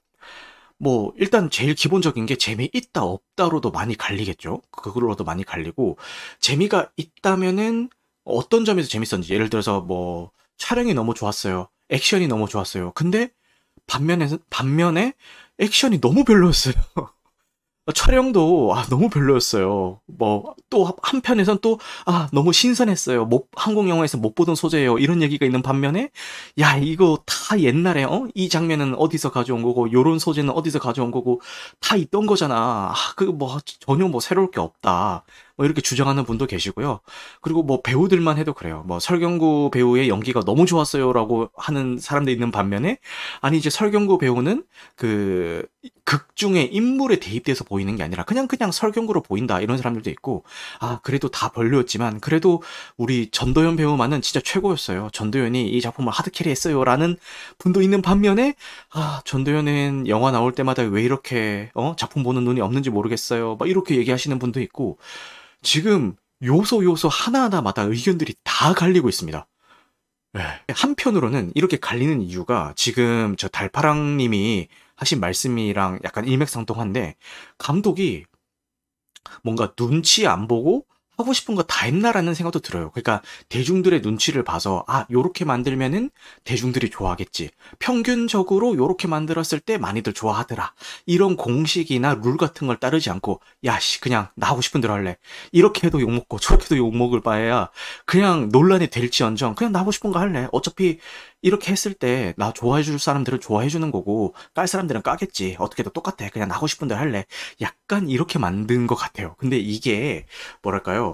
뭐 0.77 1.13
일단 1.17 1.49
제일 1.49 1.75
기본적인 1.75 2.25
게 2.25 2.35
재미있다 2.37 3.03
없다로도 3.03 3.71
많이 3.71 3.95
갈리겠죠. 3.97 4.61
그걸로도 4.71 5.23
많이 5.23 5.43
갈리고 5.43 5.97
재미가 6.39 6.89
있다면은 6.97 7.89
어떤 8.23 8.65
점에서 8.65 8.89
재밌었는지 8.89 9.33
예를 9.33 9.49
들어서 9.49 9.81
뭐 9.81 10.31
촬영이 10.57 10.93
너무 10.93 11.13
좋았어요. 11.13 11.69
액션이 11.89 12.27
너무 12.27 12.47
좋았어요. 12.47 12.91
근데 12.93 13.29
반면에 13.87 14.27
반면에 14.49 15.13
액션이 15.59 16.01
너무 16.01 16.23
별로였어요. 16.23 16.73
촬영도 17.95 18.73
아, 18.75 18.85
너무 18.89 19.09
별로였어요. 19.09 19.99
뭐 20.05 20.53
또 20.69 20.89
한편에선 21.03 21.59
또 21.61 21.79
아, 22.05 22.29
너무 22.31 22.53
신선했어요. 22.53 23.25
못, 23.25 23.49
한국 23.57 23.89
영화에서 23.89 24.17
못 24.17 24.35
보던 24.35 24.55
소재예요. 24.55 24.99
이런 24.99 25.21
얘기가 25.21 25.45
있는 25.45 25.61
반면에 25.61 26.09
야, 26.59 26.77
이거 26.77 27.19
다 27.25 27.59
옛날에 27.59 28.03
어? 28.05 28.27
이 28.35 28.47
장면은 28.47 28.95
어디서 28.95 29.31
가져온 29.31 29.63
거고 29.63 29.91
요런 29.91 30.17
소재는 30.19 30.51
어디서 30.51 30.79
가져온 30.79 31.11
거고 31.11 31.41
다 31.81 31.97
있던 31.97 32.25
거잖아. 32.25 32.93
아, 32.93 33.13
그 33.17 33.25
뭐 33.31 33.59
전혀 33.81 34.07
뭐 34.07 34.21
새로울 34.21 34.49
게 34.51 34.59
없다. 34.61 35.23
뭐 35.61 35.65
이렇게 35.67 35.79
주장하는 35.79 36.23
분도 36.25 36.47
계시고요. 36.47 37.01
그리고 37.39 37.61
뭐 37.61 37.83
배우들만 37.83 38.39
해도 38.39 38.51
그래요. 38.51 38.83
뭐 38.87 38.99
설경구 38.99 39.69
배우의 39.71 40.09
연기가 40.09 40.41
너무 40.43 40.65
좋았어요라고 40.65 41.51
하는 41.55 41.99
사람도 41.99 42.31
있는 42.31 42.51
반면에 42.51 42.97
아니 43.41 43.59
이제 43.59 43.69
설경구 43.69 44.17
배우는 44.17 44.65
그 44.95 45.67
극 46.03 46.35
중에 46.35 46.63
인물에 46.63 47.17
대입돼서 47.19 47.63
보이는 47.63 47.95
게 47.95 48.03
아니라 48.03 48.23
그냥 48.23 48.47
그냥 48.47 48.71
설경구로 48.71 49.21
보인다 49.21 49.61
이런 49.61 49.77
사람들도 49.77 50.09
있고 50.09 50.43
아 50.79 50.99
그래도 51.03 51.29
다 51.29 51.49
별로였지만 51.49 52.19
그래도 52.19 52.61
우리 52.97 53.29
전도연 53.31 53.77
배우만은 53.77 54.21
진짜 54.21 54.41
최고였어요. 54.41 55.09
전도연이 55.13 55.69
이 55.69 55.79
작품을 55.81 56.11
하드캐리했어요라는 56.11 57.17
분도 57.57 57.81
있는 57.81 58.01
반면에 58.01 58.55
아 58.91 59.21
전도연은 59.25 60.07
영화 60.07 60.31
나올 60.31 60.51
때마다 60.51 60.83
왜 60.83 61.01
이렇게 61.03 61.71
어 61.75 61.95
작품 61.97 62.23
보는 62.23 62.43
눈이 62.43 62.61
없는지 62.61 62.89
모르겠어요. 62.89 63.55
막 63.57 63.69
이렇게 63.69 63.95
얘기하시는 63.95 64.37
분도 64.37 64.59
있고 64.59 64.97
지금 65.61 66.15
요소 66.43 66.83
요소 66.83 67.07
하나하나마다 67.07 67.83
의견들이 67.83 68.35
다 68.43 68.73
갈리고 68.73 69.09
있습니다. 69.09 69.47
네. 70.33 70.41
한편으로는 70.69 71.51
이렇게 71.55 71.77
갈리는 71.77 72.21
이유가 72.21 72.73
지금 72.75 73.35
저 73.37 73.47
달파랑님이 73.47 74.69
하신 74.95 75.19
말씀이랑 75.19 75.99
약간 76.03 76.25
일맥상통한데 76.25 77.15
감독이 77.57 78.25
뭔가 79.43 79.73
눈치 79.75 80.27
안 80.27 80.47
보고 80.47 80.85
하고 81.21 81.33
싶은 81.33 81.55
거 81.55 81.63
다 81.63 81.85
했나라는 81.85 82.33
생각도 82.33 82.59
들어요. 82.59 82.91
그러니까 82.91 83.21
대중들의 83.49 84.01
눈치를 84.01 84.43
봐서 84.43 84.83
아 84.87 85.05
요렇게 85.11 85.45
만들면은 85.45 86.09
대중들이 86.43 86.89
좋아하겠지. 86.89 87.49
평균적으로 87.79 88.75
요렇게 88.75 89.07
만들었을 89.07 89.59
때 89.59 89.77
많이들 89.77 90.13
좋아하더라. 90.13 90.73
이런 91.05 91.35
공식이나 91.37 92.15
룰 92.23 92.37
같은 92.37 92.67
걸 92.67 92.77
따르지 92.77 93.09
않고 93.09 93.39
야씨 93.63 94.01
그냥 94.01 94.27
나 94.35 94.47
하고 94.49 94.61
싶은 94.61 94.81
대로 94.81 94.93
할래. 94.93 95.17
이렇게 95.51 95.87
해도 95.87 96.01
욕 96.01 96.11
먹고 96.11 96.39
저렇게 96.39 96.65
해도 96.65 96.77
욕 96.77 96.95
먹을 96.95 97.21
바에야 97.21 97.69
그냥 98.05 98.49
논란이 98.51 98.87
될지언정 98.87 99.55
그냥 99.55 99.71
나 99.71 99.79
하고 99.79 99.91
싶은 99.91 100.11
거 100.11 100.19
할래. 100.19 100.47
어차피 100.51 100.99
이렇게 101.41 101.71
했을 101.71 101.93
때 101.93 102.33
나 102.37 102.51
좋아해 102.53 102.83
줄 102.83 102.99
사람들은 102.99 103.39
좋아해 103.39 103.67
주는 103.69 103.91
거고 103.91 104.33
깔 104.53 104.67
사람들은 104.67 105.01
까겠지. 105.01 105.55
어떻게든 105.59 105.91
똑같아. 105.93 106.29
그냥 106.29 106.47
나 106.49 106.55
하고 106.55 106.67
싶은 106.67 106.87
대로 106.87 106.99
할래. 106.99 107.25
약간 107.61 108.09
이렇게 108.09 108.39
만든 108.39 108.87
것 108.87 108.95
같아요. 108.95 109.35
근데 109.37 109.57
이게 109.57 110.25
뭐랄까요? 110.61 111.10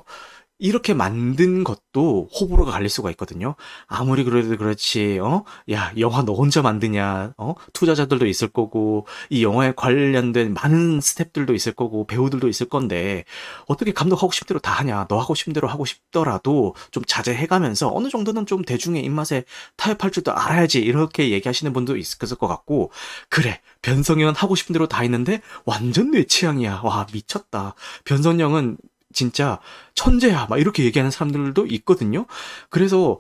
이렇게 0.60 0.96
만든 0.96 1.64
것도 1.64 2.30
호불호가 2.34 2.72
갈릴 2.72 2.90
수가 2.90 3.12
있거든요. 3.12 3.56
아무리 3.86 4.24
그래도 4.24 4.58
그렇지, 4.58 5.20
어? 5.20 5.44
야, 5.72 5.92
영화 6.00 6.24
너 6.24 6.34
혼자 6.34 6.64
만드냐, 6.64 7.34
어? 7.38 7.54
투자자들도 7.74 8.26
있을 8.26 8.48
거고, 8.48 9.06
이 9.30 9.44
영화에 9.44 9.74
관련된 9.76 10.56
많은 10.56 11.00
스탭들도 11.00 11.54
있을 11.54 11.74
거고, 11.74 12.08
배우들도 12.08 12.48
있을 12.48 12.68
건데, 12.70 13.24
어떻게 13.68 13.94
감독하고 13.94 14.32
싶은 14.32 14.48
대로 14.48 14.60
다 14.60 14.72
하냐, 14.72 15.06
너 15.10 15.20
하고 15.20 15.36
싶은 15.36 15.54
대로 15.54 15.68
하고 15.68 15.86
싶더라도 15.86 16.74
좀 16.90 17.04
자제해가면서 17.06 17.92
어느 17.94 18.10
정도는 18.10 18.48
좀 18.48 18.64
대중의 18.64 19.04
입맛에 19.04 19.44
타협할 19.76 20.10
줄도 20.10 20.34
알아야지, 20.34 20.80
이렇게 20.80 21.30
얘기하시는 21.30 21.72
분도 21.72 21.98
있을 21.98 22.18
것 22.38 22.48
같고, 22.48 22.92
그래, 23.30 23.62
변성현 23.84 24.34
하고 24.36 24.56
싶은 24.56 24.74
대로 24.74 24.88
다 24.88 25.02
했는데, 25.02 25.42
완전 25.66 26.10
내 26.10 26.24
취향이야. 26.24 26.82
와, 26.84 27.06
미쳤다. 27.14 27.76
변성현은 28.06 28.78
진짜 29.18 29.60
천재야 29.96 30.46
막 30.48 30.60
이렇게 30.60 30.84
얘기하는 30.84 31.10
사람들도 31.10 31.66
있거든요. 31.66 32.28
그래서 32.70 33.18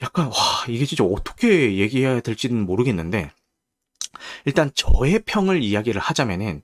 약간 0.00 0.26
와 0.26 0.32
이게 0.68 0.86
진짜 0.86 1.02
어떻게 1.02 1.78
얘기해야 1.78 2.20
될지는 2.20 2.64
모르겠는데 2.64 3.32
일단 4.44 4.70
저의 4.76 5.20
평을 5.26 5.60
이야기를 5.60 6.00
하자면은 6.00 6.62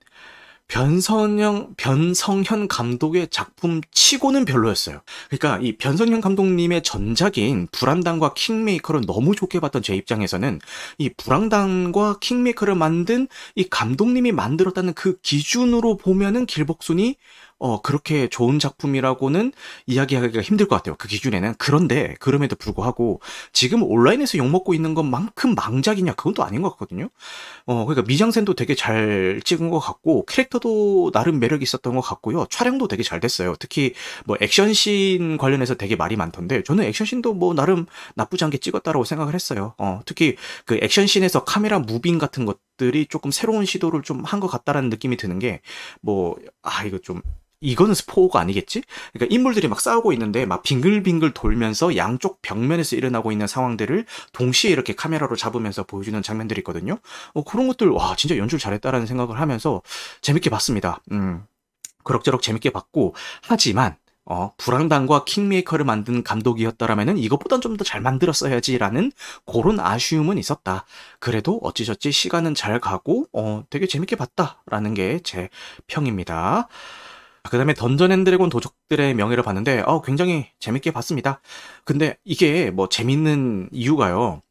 변선영, 0.69 1.75
변성현 1.77 2.69
감독의 2.69 3.29
작품 3.31 3.81
치고는 3.91 4.45
별로였어요. 4.45 5.01
그러니까 5.29 5.59
이 5.61 5.77
변성현 5.77 6.21
감독님의 6.21 6.83
전작인 6.83 7.67
불안당과 7.73 8.35
킹메이커를 8.35 9.07
너무 9.07 9.35
좋게 9.35 9.59
봤던 9.61 9.83
제 9.83 9.97
입장에서는 9.97 10.61
이 10.99 11.09
불안당과 11.17 12.19
킹메이커를 12.21 12.75
만든 12.75 13.27
이 13.57 13.65
감독님이 13.65 14.31
만들었다는 14.31 14.93
그 14.93 15.19
기준으로 15.23 15.97
보면은 15.97 16.45
길복순이 16.45 17.17
어, 17.61 17.83
그렇게 17.83 18.29
좋은 18.29 18.59
작품이라고는 18.61 19.53
이야기하기가 19.87 20.43
힘들 20.43 20.69
것 20.69 20.77
같아요. 20.77 20.95
그 20.97 21.09
기준에는. 21.09 21.55
그런데, 21.59 22.15
그럼에도 22.21 22.55
불구하고, 22.57 23.21
지금 23.53 23.83
온라인에서 23.83 24.39
욕먹고 24.39 24.75
있는 24.75 24.95
것만큼 24.95 25.55
망작이냐? 25.57 26.15
그건 26.15 26.35
또 26.35 26.45
아닌 26.45 26.63
것 26.63 26.71
같거든요. 26.71 27.09
어, 27.67 27.85
그러니까 27.85 28.07
미장센도 28.07 28.55
되게 28.55 28.75
잘 28.77 29.41
찍은 29.45 29.71
것 29.71 29.81
같고, 29.81 30.25
캐릭터도 30.27 31.11
나름 31.13 31.41
매력이 31.41 31.63
있었던 31.65 31.95
것 31.97 32.01
같고요. 32.01 32.47
촬영도 32.51 32.87
되게 32.89 33.03
잘 33.03 33.19
됐어요. 33.21 33.55
특히, 33.59 33.93
뭐, 34.25 34.37
액션씬 34.41 35.37
관련해서 35.37 35.75
되게 35.75 35.97
말이 35.97 36.15
많던데, 36.17 36.63
저는 36.63 36.85
액션씬도 36.85 37.35
뭐, 37.35 37.55
나름 37.55 37.87
나쁘지 38.15 38.45
않게 38.45 38.59
찍었다라고 38.59 39.05
생각을 39.05 39.35
했어요. 39.35 39.75
어, 39.79 40.01
특히, 40.07 40.37
그 40.65 40.79
액션씬에서 40.81 41.45
카메라 41.45 41.79
무빙 41.81 42.19
같은 42.19 42.45
것들이 42.47 43.07
조금 43.07 43.31
새로운 43.33 43.65
시도를 43.65 44.03
좀 44.03 44.23
한 44.25 44.39
것 44.41 44.47
같다라는 44.49 44.91
느낌이 44.91 45.17
드는 45.17 45.39
게, 45.41 45.61
뭐, 46.01 46.37
아, 46.63 46.85
이거 46.85 46.99
좀, 46.99 47.21
이거는 47.61 47.95
스포가 47.95 48.39
아니겠지? 48.41 48.83
그러니까 49.13 49.35
인물들이 49.35 49.67
막 49.69 49.81
싸우고 49.81 50.13
있는데 50.13 50.47
막 50.47 50.63
빙글빙글 50.63 51.35
돌면서 51.35 51.97
양쪽 51.97 52.41
벽면에서 52.43 52.95
일어나고 52.97 53.33
있는 53.33 53.47
상황들을 53.49 54.07
동시에 54.33 54.71
이렇게 54.71 54.95
카메라로 54.95 55.35
잡으면서 55.37 55.83
보여주는 55.85 56.21
장면들이 56.23 56.61
있거든요. 56.61 56.99
어, 57.35 57.43
그런 57.43 57.67
것들 57.67 57.89
와 57.91 58.15
진짜 58.17 58.37
연출 58.37 58.59
잘했다라는 58.61 59.07
생각을 59.07 59.41
하면서 59.41 59.83
재밌게 60.21 60.51
봤습니다. 60.51 61.01
음, 61.11 61.45
그럭저럭 62.05 62.43
재밌게 62.43 62.71
봤고 62.71 63.15
하지만 63.43 63.97
어, 64.31 64.53
불황당과 64.59 65.25
킹메이커를 65.25 65.85
만든 65.87 66.23
감독이었더라면 66.23 67.17
이것보단 67.19 67.61
좀 67.63 67.77
더 67.79 67.85
잘 67.85 68.01
만들었어야지라는 68.03 69.13
그런 69.47 69.81
아쉬움은 69.81 70.37
있었다. 70.39 70.85
그래도 71.19 71.59
어찌저찌 71.63 72.13
시간은 72.13 72.55
잘 72.55 72.79
가고 72.81 73.27
어, 73.33 73.65
되게 73.71 73.87
재밌게 73.87 74.17
봤다라는 74.17 74.95
게 74.95 75.21
제 75.25 75.49
평입니다. 75.87 76.69
그 77.51 77.57
다음에 77.59 77.75
던전 77.75 78.13
앤 78.13 78.25
드래곤 78.25 78.49
도적들의 78.51 79.15
명예를 79.15 79.43
봤는데, 79.45 79.83
어, 79.87 80.03
굉장히 80.03 80.49
재밌게 80.61 80.91
봤습니다. 80.93 81.41
근데 81.85 82.17
이게 82.25 82.71
뭐 82.71 82.89
재밌는 82.89 83.71
이유가요. 83.73 84.43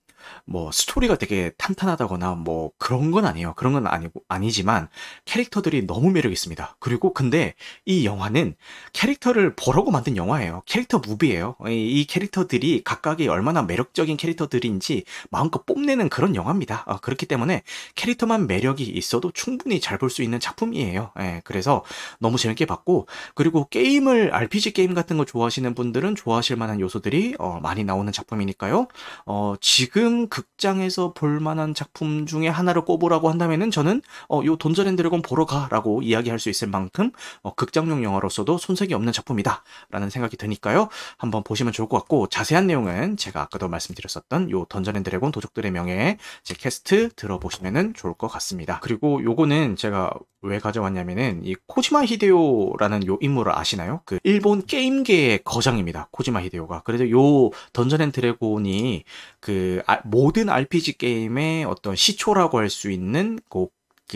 뭐 0.48 0.72
스토리가 0.72 1.18
되게 1.18 1.52
탄탄하다거나 1.58 2.36
뭐 2.36 2.72
그런 2.78 3.12
건 3.12 3.26
아니에요. 3.26 3.54
그런 3.56 3.74
건 3.74 3.86
아니고 3.88 4.22
아니지만 4.30 4.88
캐릭터들이 5.26 5.86
너무 5.86 6.10
매력 6.12 6.32
있습니다. 6.32 6.78
그리고 6.80 7.14
근데 7.14 7.54
이 7.86 8.06
영화는 8.06 8.56
캐릭터를 8.94 9.56
보라고 9.56 9.92
만든 9.92 10.16
영화예요. 10.16 10.64
캐릭터 10.66 11.00
무비예요. 11.00 11.56
이, 11.68 12.00
이 12.02 12.06
캐릭터들이 12.06 12.84
각각이 12.84 13.28
얼마나 13.28 13.62
매력적인 13.62 14.16
캐릭터들인지 14.18 15.04
마음껏 15.32 15.66
뽐내는 15.66 16.10
그런 16.10 16.36
영화입니다. 16.36 16.84
어, 16.88 16.98
그렇기 16.98 17.26
때문에 17.26 17.64
캐릭터만 17.96 18.48
매력이 18.48 18.84
있어도 18.84 19.32
충분히 19.32 19.80
잘 19.82 19.98
볼 19.98 20.10
수 20.12 20.22
있는 20.22 20.40
작품이에요. 20.40 21.12
예, 21.20 21.42
그래서 21.44 21.84
너무 22.20 22.38
재밌게 22.38 22.66
봤고 22.66 23.08
그리고 23.34 23.68
게임을 23.70 24.34
RPG 24.34 24.74
게임 24.74 24.94
같은 24.94 25.18
거 25.18 25.26
좋아하시는 25.26 25.74
분들은 25.74 26.16
좋아하실 26.16 26.56
만한 26.56 26.80
요소들이 26.80 27.36
어, 27.40 27.60
많이 27.62 27.84
나오는 27.84 28.12
작품이니까요. 28.14 28.88
어, 29.26 29.56
지금 29.60 30.28
극장에서 30.38 31.14
볼 31.14 31.40
만한 31.40 31.74
작품 31.74 32.28
중에 32.28 32.48
하나를 32.48 32.84
꼽으라고 32.84 33.28
한다면은 33.30 33.72
저는 33.72 34.04
어, 34.30 34.42
요 34.46 34.56
던전 34.56 34.88
앤 34.88 34.96
드래곤 34.96 35.24
보러 35.24 35.46
가라고 35.46 36.04
이야기할 36.04 36.38
수 36.38 36.50
있을 36.50 36.68
만큼 36.68 37.12
어, 37.42 37.56
극장용 37.56 38.04
영화로서도 38.04 38.60
손색이 38.60 38.94
없는 38.94 39.14
작품이다라는 39.14 40.12
생각이 40.12 40.38
드니까요. 40.38 40.90
한번 41.18 41.42
보시면 41.44 41.74
좋을 41.74 41.90
것 41.90 41.98
같고 41.98 42.28
자세한 42.28 42.68
내용은 42.68 43.18
제가 43.18 43.42
아까도 43.42 43.68
말씀드렸었던 43.68 44.52
요 44.52 44.66
던전 44.66 44.98
앤 44.98 45.04
드래곤 45.04 45.32
도적들의 45.32 45.72
명예 45.72 46.20
제 46.44 46.54
캐스트 46.54 47.10
들어보시면은 47.16 47.96
좋을 47.96 48.14
것 48.14 48.28
같습니다. 48.28 48.80
그리고 48.82 49.24
요거는 49.24 49.76
제가 49.76 50.12
왜 50.42 50.60
가져왔냐면은 50.60 51.42
이 51.44 51.56
코지마 51.68 52.06
히데오라는 52.06 53.08
요 53.08 53.18
인물을 53.22 53.52
아시나요? 53.58 54.02
그 54.06 54.20
일본 54.24 54.66
게임계의 54.66 55.42
거장입니다. 55.44 56.10
코지마 56.12 56.42
히데오가. 56.44 56.82
그래서 56.86 57.10
요 57.10 57.50
던전 57.74 58.02
앤 58.02 58.12
드래곤이 58.12 59.04
그 59.40 59.82
아, 59.88 60.00
모든 60.06 60.50
RPG 60.50 60.98
게임의 61.00 61.66
어떤 61.66 61.96
시초라고 61.96 62.60
할 62.60 62.70
수 62.70 62.92
있는 62.92 63.40
그 63.50 63.68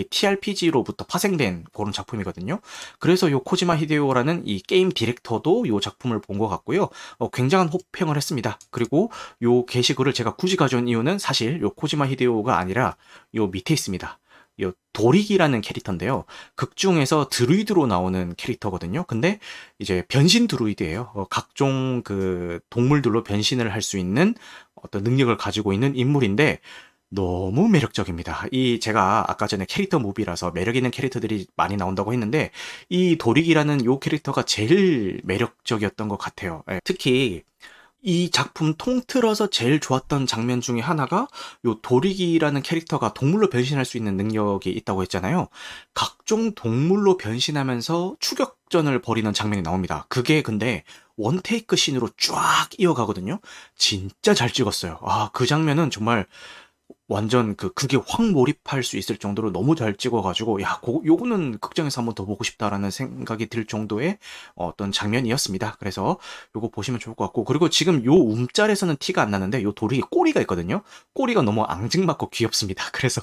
TRPG로부터 0.09 1.03
파생된 1.05 1.65
그런 1.73 1.91
작품이거든요. 1.91 2.59
그래서 2.99 3.29
요 3.31 3.41
코지마 3.41 3.75
히데오라는 3.77 4.43
이 4.45 4.61
게임 4.61 4.89
디렉터도 4.91 5.67
요 5.67 5.79
작품을 5.81 6.21
본 6.21 6.37
것 6.37 6.47
같고요. 6.47 6.87
어, 7.17 7.29
굉장한 7.29 7.67
호평을 7.67 8.15
했습니다. 8.15 8.57
그리고 8.71 9.11
요 9.43 9.65
게시글을 9.65 10.13
제가 10.13 10.35
굳이 10.35 10.55
가져온 10.55 10.87
이유는 10.87 11.19
사실 11.19 11.61
요 11.61 11.71
코지마 11.71 12.07
히데오가 12.07 12.57
아니라 12.57 12.95
요 13.35 13.47
밑에 13.47 13.73
있습니다. 13.73 14.17
요 14.61 14.71
도릭이라는 14.93 15.61
캐릭터인데요. 15.61 16.25
극 16.55 16.75
중에서 16.75 17.29
드루이드로 17.29 17.87
나오는 17.87 18.33
캐릭터거든요. 18.37 19.03
근데 19.07 19.39
이제 19.79 20.03
변신 20.09 20.47
드루이드예요. 20.47 21.11
어, 21.13 21.25
각종 21.29 22.01
그 22.03 22.59
동물들로 22.69 23.23
변신을 23.23 23.73
할 23.73 23.81
수 23.81 23.97
있는 23.97 24.35
어떤 24.75 25.03
능력을 25.03 25.35
가지고 25.37 25.73
있는 25.73 25.95
인물인데 25.95 26.59
너무 27.09 27.67
매력적입니다. 27.67 28.45
이 28.51 28.79
제가 28.79 29.25
아까 29.29 29.45
전에 29.47 29.65
캐릭터 29.67 29.99
무비라서 29.99 30.51
매력 30.51 30.75
있는 30.77 30.91
캐릭터들이 30.91 31.47
많이 31.57 31.75
나온다고 31.75 32.13
했는데 32.13 32.51
이 32.89 33.17
도릭이라는 33.17 33.85
요 33.85 33.99
캐릭터가 33.99 34.43
제일 34.43 35.19
매력적이었던 35.25 36.07
것 36.07 36.17
같아요. 36.17 36.63
예, 36.71 36.79
특히 36.85 37.43
이 38.03 38.31
작품 38.31 38.73
통틀어서 38.75 39.47
제일 39.51 39.79
좋았던 39.79 40.25
장면 40.25 40.59
중에 40.59 40.79
하나가 40.79 41.27
요 41.65 41.79
도리기라는 41.81 42.63
캐릭터가 42.63 43.13
동물로 43.13 43.49
변신할 43.49 43.85
수 43.85 43.97
있는 43.97 44.17
능력이 44.17 44.69
있다고 44.71 45.03
했잖아요. 45.03 45.49
각종 45.93 46.53
동물로 46.55 47.17
변신하면서 47.17 48.15
추격전을 48.19 49.01
벌이는 49.01 49.33
장면이 49.33 49.61
나옵니다. 49.61 50.05
그게 50.09 50.41
근데 50.41 50.83
원테이크 51.17 51.75
씬으로 51.75 52.09
쫙 52.17 52.69
이어가거든요. 52.77 53.39
진짜 53.75 54.33
잘 54.33 54.51
찍었어요. 54.51 54.99
아, 55.03 55.29
그 55.33 55.45
장면은 55.45 55.91
정말 55.91 56.25
완전 57.11 57.55
그 57.55 57.73
그게 57.73 57.97
확 58.07 58.25
몰입할 58.25 58.83
수 58.83 58.97
있을 58.97 59.17
정도로 59.17 59.51
너무 59.51 59.75
잘 59.75 59.95
찍어가지고 59.95 60.61
야 60.61 60.79
고, 60.81 61.01
요거는 61.05 61.59
극장에서 61.59 62.01
한번 62.01 62.15
더 62.15 62.25
보고 62.25 62.43
싶다라는 62.43 62.89
생각이 62.89 63.47
들 63.47 63.65
정도의 63.65 64.17
어떤 64.55 64.91
장면이었습니다. 64.91 65.75
그래서 65.79 66.17
요거 66.55 66.69
보시면 66.69 66.99
좋을 66.99 67.15
것 67.15 67.25
같고 67.25 67.43
그리고 67.43 67.69
지금 67.69 68.05
요 68.05 68.13
움짤에서는 68.13 68.95
티가 68.97 69.21
안 69.21 69.31
나는데 69.31 69.61
요 69.63 69.73
도릭의 69.73 70.01
꼬리가 70.09 70.39
있거든요. 70.41 70.83
꼬리가 71.13 71.41
너무 71.41 71.63
앙증맞고 71.63 72.29
귀엽습니다. 72.29 72.85
그래서 72.93 73.21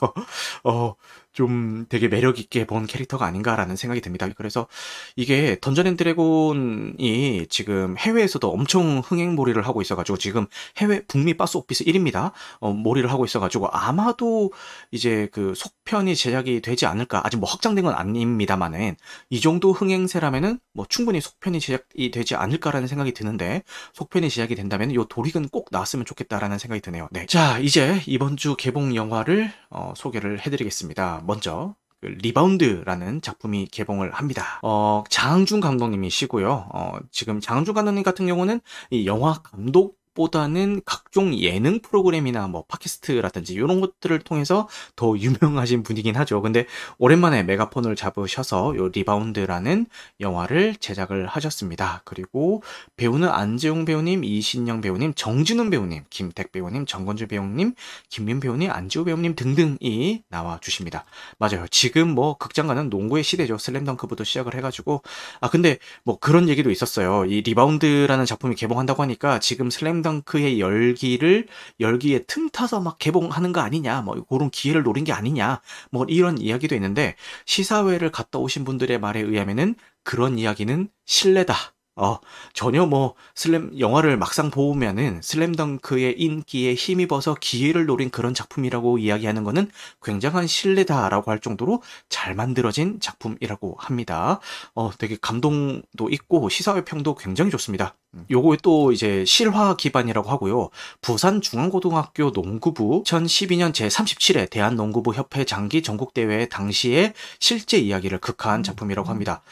어 0.65 0.95
좀 1.39 1.87
되게 1.89 2.09
매력 2.09 2.41
있게 2.41 2.67
본 2.67 2.85
캐릭터가 2.89 3.25
아닌가라는 3.25 3.77
생각이 3.77 4.01
듭니다. 4.01 4.27
그래서 4.37 4.67
이게 5.15 5.57
던전 5.61 5.87
앤 5.87 5.97
드래곤이 5.97 7.47
지금 7.49 7.97
해외에서도 7.97 8.51
엄청 8.51 8.99
흥행몰이를 9.05 9.65
하고 9.65 9.81
있어가지고 9.81 10.19
지금 10.19 10.49
해외 10.79 11.01
북미 11.07 11.37
박스 11.37 11.57
오피스 11.57 11.85
1위입니다. 11.85 12.33
어, 12.59 12.73
몰이를 12.73 13.13
하고 13.13 13.25
있어가지고 13.25 13.69
아마도 13.71 14.51
이제 14.91 15.29
그 15.31 15.53
속편이 15.55 16.17
제작이 16.17 16.61
되지 16.61 16.87
않을까 16.87 17.25
아직 17.25 17.37
뭐 17.37 17.49
확정된 17.49 17.85
건 17.85 17.95
아닙니다만은 17.95 18.97
이 19.31 19.41
정도 19.41 19.71
흥행세라면은 19.71 20.59
뭐 20.75 20.87
충분히 20.89 21.21
속편이 21.21 21.61
제작이 21.61 22.11
되지 22.11 22.35
않을까라는 22.35 22.89
생각이 22.89 23.13
드는데 23.13 23.63
속편이 23.93 24.29
제작이 24.29 24.57
된다면 24.57 24.93
요 24.93 25.05
도릭은 25.05 25.51
꼭 25.51 25.69
나왔으면 25.71 26.05
좋겠다라는 26.05 26.59
생각이 26.59 26.81
드네요. 26.81 27.07
네. 27.13 27.27
자 27.27 27.61
이제 27.61 28.03
이번 28.09 28.37
주 28.37 28.57
개봉 28.57 28.97
영화를 28.97 29.53
어, 29.71 29.93
소개를 29.97 30.41
해드리겠습니다. 30.45 31.23
먼저 31.29 31.75
그 32.01 32.07
리바운드라는 32.07 33.21
작품이 33.21 33.67
개봉을 33.67 34.13
합니다. 34.13 34.61
어, 34.63 35.05
장항준 35.11 35.61
감독님이시고요. 35.61 36.69
어, 36.73 36.93
지금 37.11 37.41
장항준 37.41 37.75
감독님 37.75 38.03
같은 38.03 38.27
경우는 38.27 38.61
이 38.91 39.07
영화 39.07 39.35
감독 39.35 39.98
보다는 40.19 40.83
각종 40.85 41.33
예능 41.39 41.79
프로그램이나 41.79 42.49
뭐 42.49 42.65
팟캐스트라든지 42.67 43.55
이런 43.55 43.81
것들을 43.81 44.19
통해서 44.19 44.69
더 44.97 45.15
유명하신 45.17 45.85
분이긴 45.85 46.17
하죠. 46.17 46.43
근데 46.43 46.67
오랜만에 46.99 47.45
메가폰을 47.45 47.95
잡으셔서 47.95 48.77
요 48.77 48.89
리바운드라는 48.89 49.87
영화를 50.19 50.75
제작을 50.75 51.29
하셨습니다. 51.29 52.03
그리고 52.05 52.65
배우는 52.97 53.29
안재홍 53.29 53.85
배우님, 53.85 54.25
이신영 54.25 54.81
배우님, 54.81 55.15
정진운 55.15 55.71
배우님, 55.71 56.03
김택 56.11 56.51
배우님, 56.51 56.85
정건주 56.85 57.29
배우님, 57.29 57.75
김민 58.09 58.41
배우님, 58.41 58.73
안지호 58.73 59.05
배우님 59.05 59.37
등등이 59.37 60.25
나와 60.29 60.59
주십니다. 60.61 61.05
맞아요. 61.39 61.67
지금 61.71 62.09
뭐 62.09 62.37
극장가는 62.37 62.91
농구의 62.91 63.23
시대죠. 63.23 63.57
슬램덩크부터 63.57 64.25
시작을 64.25 64.57
해가지고 64.57 65.03
아 65.41 65.49
근데 65.49 65.79
뭐 66.03 66.19
그런 66.19 66.49
얘기도 66.49 66.73
있었어요. 66.73 67.25
이 67.27 67.43
리바운드라는 67.43 68.25
작품이 68.25 68.57
개봉한다고 68.57 69.03
하니까 69.03 69.39
지금 69.39 69.71
슬램덩 69.71 70.08
슬램덩크의 70.09 70.61
열기를 70.61 71.47
열기에 71.81 72.25
틈타서 72.25 72.81
막 72.81 72.99
개봉하는 72.99 73.53
거 73.53 73.61
아니냐, 73.61 74.03
뭐 74.03 74.15
그런 74.29 74.51
기회를 74.51 74.83
노린 74.83 75.05
게 75.05 75.13
아니냐, 75.13 75.61
뭐 75.91 76.05
이런 76.09 76.39
이야기도 76.39 76.75
있는데 76.75 77.15
시사회를 77.47 78.11
갔다 78.11 78.39
오신 78.39 78.65
분들의 78.65 78.99
말에 78.99 79.21
의하면은 79.21 79.75
그런 80.03 80.39
이야기는 80.39 80.89
실례다. 81.05 81.55
어, 81.99 82.21
전혀 82.53 82.87
뭐 82.87 83.15
슬램 83.35 83.73
영화를 83.79 84.17
막상 84.17 84.51
보면은 84.51 85.21
슬램덩크의 85.21 86.15
인기에 86.17 86.75
힘입어서 86.75 87.35
기회를 87.41 87.87
노린 87.87 88.11
그런 88.11 88.35
작품이라고 88.35 88.99
이야기하는 88.99 89.43
거는 89.43 89.69
굉장한 90.03 90.47
신뢰다라고 90.47 91.31
할 91.33 91.41
정도로 91.41 91.83
잘 92.09 92.37
만들어진 92.37 93.01
작품이라고 93.01 93.77
합니다. 93.79 94.39
어, 94.75 94.93
되게 94.97 95.17
감동도 95.21 96.09
있고 96.11 96.49
시사회 96.49 96.85
평도 96.85 97.17
굉장히 97.17 97.51
좋습니다. 97.51 97.97
음, 98.15 98.25
요거 98.31 98.59
또 98.63 98.93
이제 98.93 99.25
실화 99.25 99.75
기반이라고 99.75 100.31
하고요. 100.31 100.71
부산 101.03 101.41
중앙고등학교 101.41 102.31
농구부 102.31 103.03
2012년 103.05 103.73
제37회 103.73 104.49
대한농구부 104.51 105.15
협회 105.15 105.45
장기 105.45 105.83
전국대회 105.83 106.49
당시의 106.49 107.13
실제 107.41 107.77
이야기를 107.77 108.19
극화한 108.19 108.63
작품이라고 108.63 109.09
합니다. 109.09 109.43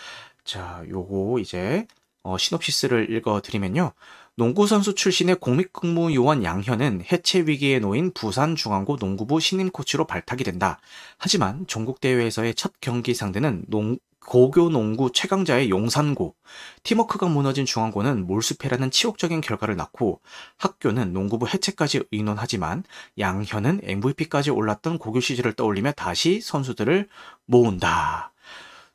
자, 0.44 0.84
요거 0.88 1.40
이제 1.40 1.88
어, 2.26 2.36
시놉시스를 2.36 3.10
읽어드리면요. 3.10 3.92
농구선수 4.34 4.96
출신의 4.96 5.36
공익근무 5.36 6.12
요원 6.14 6.42
양현은 6.42 7.04
해체 7.10 7.40
위기에 7.46 7.78
놓인 7.78 8.12
부산중앙고 8.12 8.96
농구부 8.96 9.38
신임 9.38 9.70
코치로 9.70 10.06
발탁이 10.06 10.42
된다. 10.42 10.78
하지만 11.18 11.66
전국대회에서의 11.68 12.54
첫 12.54 12.72
경기 12.80 13.14
상대는 13.14 13.64
농, 13.68 13.96
고교 14.26 14.70
농구 14.70 15.12
최강자의 15.12 15.70
용산고, 15.70 16.34
팀워크가 16.82 17.28
무너진 17.28 17.64
중앙고는 17.64 18.26
몰수패라는 18.26 18.90
치욕적인 18.90 19.40
결과를 19.40 19.76
낳고 19.76 20.20
학교는 20.58 21.12
농구부 21.12 21.46
해체까지 21.46 22.02
의논하지만 22.10 22.82
양현은 23.18 23.82
MVP까지 23.84 24.50
올랐던 24.50 24.98
고교 24.98 25.20
시절을 25.20 25.52
떠올리며 25.52 25.92
다시 25.92 26.40
선수들을 26.40 27.08
모은다. 27.46 28.32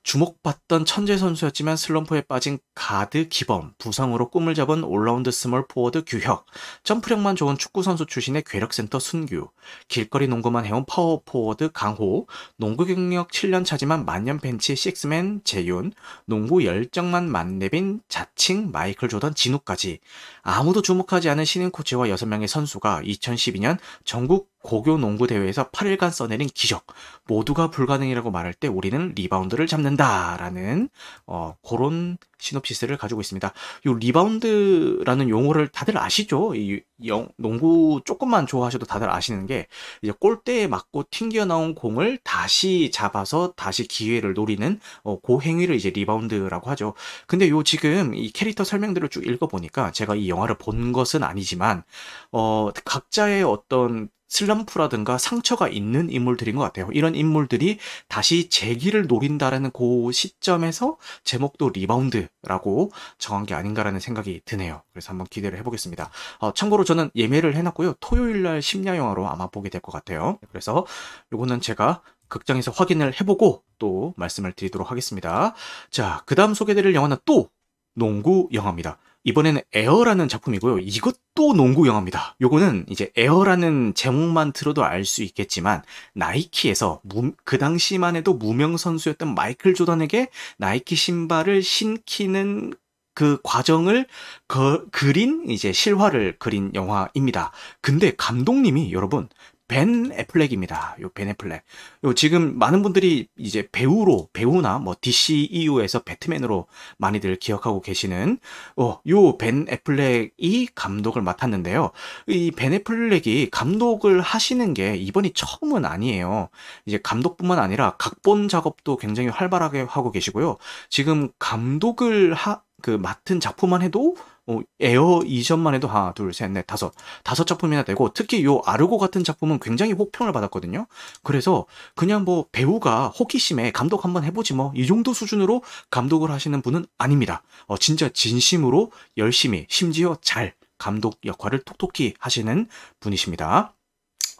주목받던 0.03 0.85
천재 0.85 1.17
선수였지만 1.17 1.77
슬럼프에 1.77 2.21
빠진 2.21 2.57
가드 2.73 3.29
기범, 3.29 3.73
부상으로 3.77 4.29
꿈을 4.29 4.55
접은 4.56 4.84
올라운드 4.83 5.31
스몰 5.31 5.67
포워드 5.67 6.03
규혁, 6.05 6.45
점프력만 6.83 7.35
좋은 7.35 7.57
축구 7.57 7.83
선수 7.83 8.05
출신의 8.05 8.43
괴력센터 8.45 8.99
순규, 8.99 9.49
길거리 9.87 10.27
농구만 10.27 10.65
해온 10.65 10.85
파워 10.85 11.21
포워드 11.23 11.71
강호, 11.71 12.27
농구 12.57 12.85
경력 12.85 13.29
7년 13.29 13.63
차지만 13.63 14.05
만년 14.05 14.39
벤치 14.39 14.75
식스맨 14.75 15.41
재윤, 15.43 15.93
농구 16.25 16.65
열정만 16.65 17.29
만렙인 17.29 18.01
자칭 18.07 18.71
마이클 18.71 19.07
조던 19.07 19.35
진우까지 19.35 19.99
아무도 20.41 20.81
주목하지 20.81 21.29
않은 21.29 21.45
신인 21.45 21.69
코치와 21.69 22.07
6명의 22.07 22.47
선수가 22.47 23.03
2012년 23.03 23.77
전국 24.03 24.50
고교 24.63 24.97
농구 24.97 25.28
대회에서 25.28 25.69
8일간 25.69 26.12
써내린 26.12 26.50
기적 26.54 26.86
모두가 27.28 27.69
불가능이라고 27.69 28.32
말할 28.32 28.54
때 28.54 28.67
우리는 28.67 29.13
리바운드를 29.15 29.67
잡는다라는 29.67 30.89
어 31.26 31.56
그런 31.67 32.17
시놉시스를 32.41 32.97
가지고 32.97 33.21
있습니다. 33.21 33.54
이 33.86 33.93
리바운드라는 34.00 35.30
용어를 35.30 35.67
다들 35.67 35.97
아시죠? 35.97 36.56
이 36.56 36.82
영, 37.06 37.30
농구 37.38 38.02
조금만 38.06 38.47
좋아하셔도 38.47 38.86
다들 38.86 39.10
아시는 39.10 39.45
게 39.45 39.67
이제 40.02 40.12
골대에 40.19 40.67
맞고 40.67 41.06
튕겨 41.12 41.45
나온 41.45 41.76
공을 41.76 42.19
다시 42.24 42.91
잡아서 42.91 43.54
다시 43.56 43.88
기회를 43.88 44.34
노리는 44.34 44.80
어, 45.04 45.19
그 45.19 45.39
행위를 45.39 45.76
이제 45.76 45.89
리바운드라고 45.91 46.69
하죠. 46.71 46.93
근데 47.28 47.50
요 47.50 47.63
지금 47.63 48.13
이 48.15 48.32
캐릭터 48.32 48.63
설명들을 48.63 49.10
쭉 49.10 49.26
읽어보니까 49.26 49.91
제가 49.91 50.15
이 50.15 50.30
영화를 50.30 50.58
본 50.58 50.91
것은 50.91 51.24
아니지만 51.24 51.84
어 52.32 52.69
각자의 52.86 53.43
어떤 53.43 54.10
슬럼프라든가 54.32 55.17
상처가 55.17 55.67
있는 55.67 56.10
인물들인 56.10 56.56
것 56.56 56.62
같아요. 56.63 56.88
이런 56.94 57.15
인물들이 57.15 57.78
다시 58.08 58.50
재기를 58.50 59.08
노린다라는 59.08 59.72
그 59.72 60.12
시점에서 60.13 60.98
제목도 61.26 61.70
리바운드라고 61.70 62.91
정한 63.17 63.46
게 63.46 63.54
아닌가라는 63.54 64.00
생각이 64.00 64.41
드네요. 64.46 64.84
그래서 64.94 65.10
한번 65.10 65.28
기대를 65.28 65.60
해보겠습니다. 65.60 66.10
어, 66.39 66.54
참고로 66.54 66.86
저는 66.86 67.12
예매를 67.15 67.56
해놨고요. 67.56 67.96
토요일 68.00 68.41
날 68.44 68.62
심야 68.62 68.96
영화로 68.98 69.28
아마 69.28 69.48
보게 69.48 69.70
될 69.70 69.82
것 69.82 69.91
같아요. 69.91 70.38
그래서 70.50 70.86
요거는 71.34 71.60
제가 71.60 72.02
극장에서 72.30 72.72
확인을 72.72 73.20
해보고 73.20 73.63
또 73.80 74.13
말씀을 74.15 74.54
드리도록 74.54 74.91
하겠습니다. 74.91 75.54
자, 75.89 76.22
그 76.26 76.36
다음 76.36 76.54
소개드릴 76.54 76.96
영화는 76.96 77.17
또 77.26 77.50
농구 77.96 78.48
영화입니다. 78.54 78.98
이번에는 79.23 79.62
에어라는 79.73 80.27
작품이고요. 80.27 80.79
이것도 80.79 81.53
농구 81.55 81.88
영화입니다. 81.88 82.36
요거는 82.41 82.86
이제 82.89 83.12
에어라는 83.15 83.93
제목만 83.95 84.51
들어도 84.53 84.84
알 84.84 85.05
수 85.05 85.23
있겠지만 85.23 85.84
나이키에서 86.13 87.01
무, 87.03 87.34
그 87.43 87.57
당시만 87.57 88.15
해도 88.15 88.34
무명 88.34 88.77
선수였던 88.77 89.36
마이클 89.36 89.73
조던에게 89.73 90.29
나이키 90.57 90.95
신발을 90.95 91.63
신기는 91.63 92.73
그 93.13 93.39
과정을 93.43 94.07
그, 94.47 94.88
그린 94.91 95.49
이제 95.49 95.71
실화를 95.73 96.38
그린 96.39 96.71
영화입니다. 96.73 97.51
근데 97.81 98.13
감독님이 98.15 98.93
여러분 98.93 99.27
벤 99.71 100.12
애플렉입니다. 100.12 100.97
요 101.01 101.10
벤 101.13 101.29
애플렉. 101.29 101.63
요 102.03 102.13
지금 102.13 102.60
많은 102.60 102.81
분들이 102.81 103.29
이제 103.38 103.69
배우로 103.71 104.27
배우나 104.34 104.79
뭐 104.79 104.95
DCEU에서 104.99 105.99
배트맨으로 106.03 106.67
많이들 106.97 107.38
기억하고 107.38 107.79
계시는 107.81 108.38
어, 108.75 108.99
요 109.07 109.38
벤 109.38 109.67
애플렉이 109.69 110.67
감독을 110.75 111.21
맡았는데요. 111.21 111.91
이 112.27 112.51
벤 112.51 112.73
애플렉이 112.73 113.49
감독을 113.51 114.19
하시는 114.19 114.73
게 114.73 114.95
이번이 114.97 115.31
처음은 115.34 115.86
아니에요. 115.86 116.49
이제 116.86 116.99
감독뿐만 117.01 117.57
아니라 117.57 117.95
각본 117.97 118.49
작업도 118.49 118.97
굉장히 118.97 119.29
활발하게 119.29 119.81
하고 119.88 120.12
계시고요. 120.12 120.57
지금 120.89 121.29
감독을 121.39 122.34
하, 122.34 122.62
그 122.81 122.91
맡은 122.91 123.39
작품만 123.39 123.81
해도 123.84 124.15
어, 124.59 124.61
에어 124.79 125.21
이전만 125.25 125.73
해도 125.75 125.87
하나, 125.87 126.13
둘, 126.13 126.33
셋, 126.33 126.51
넷, 126.51 126.65
다섯, 126.67 126.93
다섯 127.23 127.45
작품이나 127.45 127.83
되고 127.83 128.11
특히 128.13 128.43
요 128.43 128.61
아르고 128.65 128.97
같은 128.97 129.23
작품은 129.23 129.59
굉장히 129.59 129.93
호평을 129.93 130.34
받았거든요. 130.33 130.87
그래서 131.23 131.65
그냥 131.95 132.23
뭐 132.23 132.45
배우가 132.51 133.07
호기심에 133.09 133.71
감독 133.71 134.03
한번 134.05 134.23
해보지 134.23 134.53
뭐 134.53 134.71
이 134.75 134.87
정도 134.87 135.13
수준으로 135.13 135.63
감독을 135.89 136.31
하시는 136.31 136.61
분은 136.61 136.85
아닙니다. 136.97 137.43
어, 137.67 137.77
진짜 137.77 138.09
진심으로 138.09 138.91
열심히 139.17 139.65
심지어 139.69 140.17
잘 140.21 140.53
감독 140.77 141.19
역할을 141.25 141.59
톡톡히 141.63 142.15
하시는 142.19 142.67
분이십니다. 142.99 143.75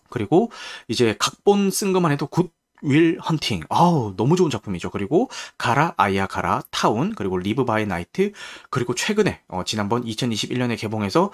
그리고 0.10 0.52
이제 0.88 1.16
각본 1.20 1.72
쓴 1.72 1.94
것만 1.94 2.12
해도 2.12 2.28
굿 2.28 2.52
윌 2.82 3.18
헌팅. 3.20 3.64
아우, 3.70 4.14
너무 4.18 4.36
좋은 4.36 4.50
작품이죠. 4.50 4.90
그리고 4.90 5.30
가라, 5.58 5.94
아이야 5.98 6.28
가라, 6.28 6.62
타운, 6.72 7.14
그리고 7.16 7.38
리브 7.38 7.66
바이 7.66 7.86
나이트, 7.86 8.32
그리고 8.70 8.96
최근에, 8.96 9.42
어, 9.48 9.64
지난번 9.64 10.04
2021년에 10.04 10.78
개봉해서, 10.78 11.32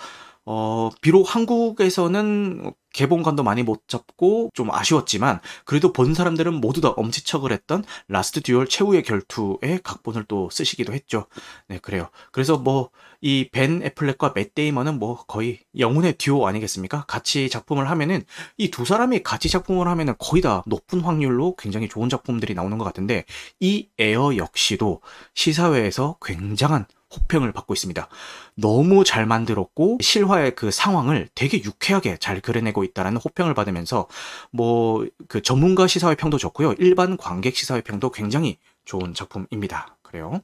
어, 0.49 0.89
비록 1.01 1.36
한국에서는 1.36 2.71
개봉관도 2.93 3.43
많이 3.43 3.63
못 3.63 3.88
잡고 3.88 4.49
좀 4.53 4.71
아쉬웠지만 4.71 5.41
그래도 5.65 5.91
본 5.91 6.13
사람들은 6.13 6.53
모두 6.55 6.79
다 6.79 6.89
엄지척을 6.95 7.51
했던 7.51 7.83
라스트 8.07 8.41
듀얼 8.41 8.67
최후의 8.67 9.03
결투의 9.03 9.81
각본을 9.83 10.23
또 10.29 10.49
쓰시기도 10.49 10.93
했죠. 10.93 11.25
네, 11.67 11.79
그래요. 11.79 12.10
그래서 12.31 12.57
뭐 12.57 12.89
이 13.21 13.49
벤 13.51 13.81
애플렉과 13.83 14.33
맷 14.33 14.53
데이먼은 14.53 14.99
뭐 14.99 15.23
거의 15.25 15.60
영혼의 15.77 16.17
듀오 16.17 16.47
아니겠습니까? 16.47 17.05
같이 17.07 17.49
작품을 17.49 17.89
하면은 17.89 18.23
이 18.57 18.69
두 18.69 18.86
사람이 18.86 19.23
같이 19.23 19.49
작품을 19.49 19.88
하면은 19.88 20.13
거의 20.19 20.41
다 20.41 20.63
높은 20.67 21.01
확률로 21.01 21.55
굉장히 21.57 21.89
좋은 21.89 22.10
작품들이 22.10 22.53
나오는 22.53 22.77
것 22.77 22.83
같은데 22.86 23.25
이 23.60 23.89
에어 23.97 24.36
역시도 24.38 25.01
시사회에서 25.33 26.17
굉장한 26.21 26.86
호평을 27.15 27.52
받고 27.54 27.74
있습니다. 27.74 28.08
너무 28.56 29.04
잘 29.04 29.26
만들었고 29.26 30.00
실화의 30.02 30.56
그 30.56 30.72
상황을 30.72 31.30
되게 31.36 31.62
유쾌하게 31.63 32.17
잘 32.17 32.41
그려내고 32.41 32.84
있다라는 32.84 33.20
호평을 33.20 33.54
받으면서 33.54 34.08
뭐 34.52 35.08
그 35.28 35.41
전문가 35.41 35.88
시사회 35.88 36.15
평도 36.15 36.38
좋고요. 36.38 36.74
일반 36.80 37.17
관객 37.17 37.56
시사회 37.56 37.82
평도 37.82 38.12
굉장히 38.12 38.58
좋은 38.86 39.13
작품입니다. 39.13 39.98
그래요. 40.02 40.41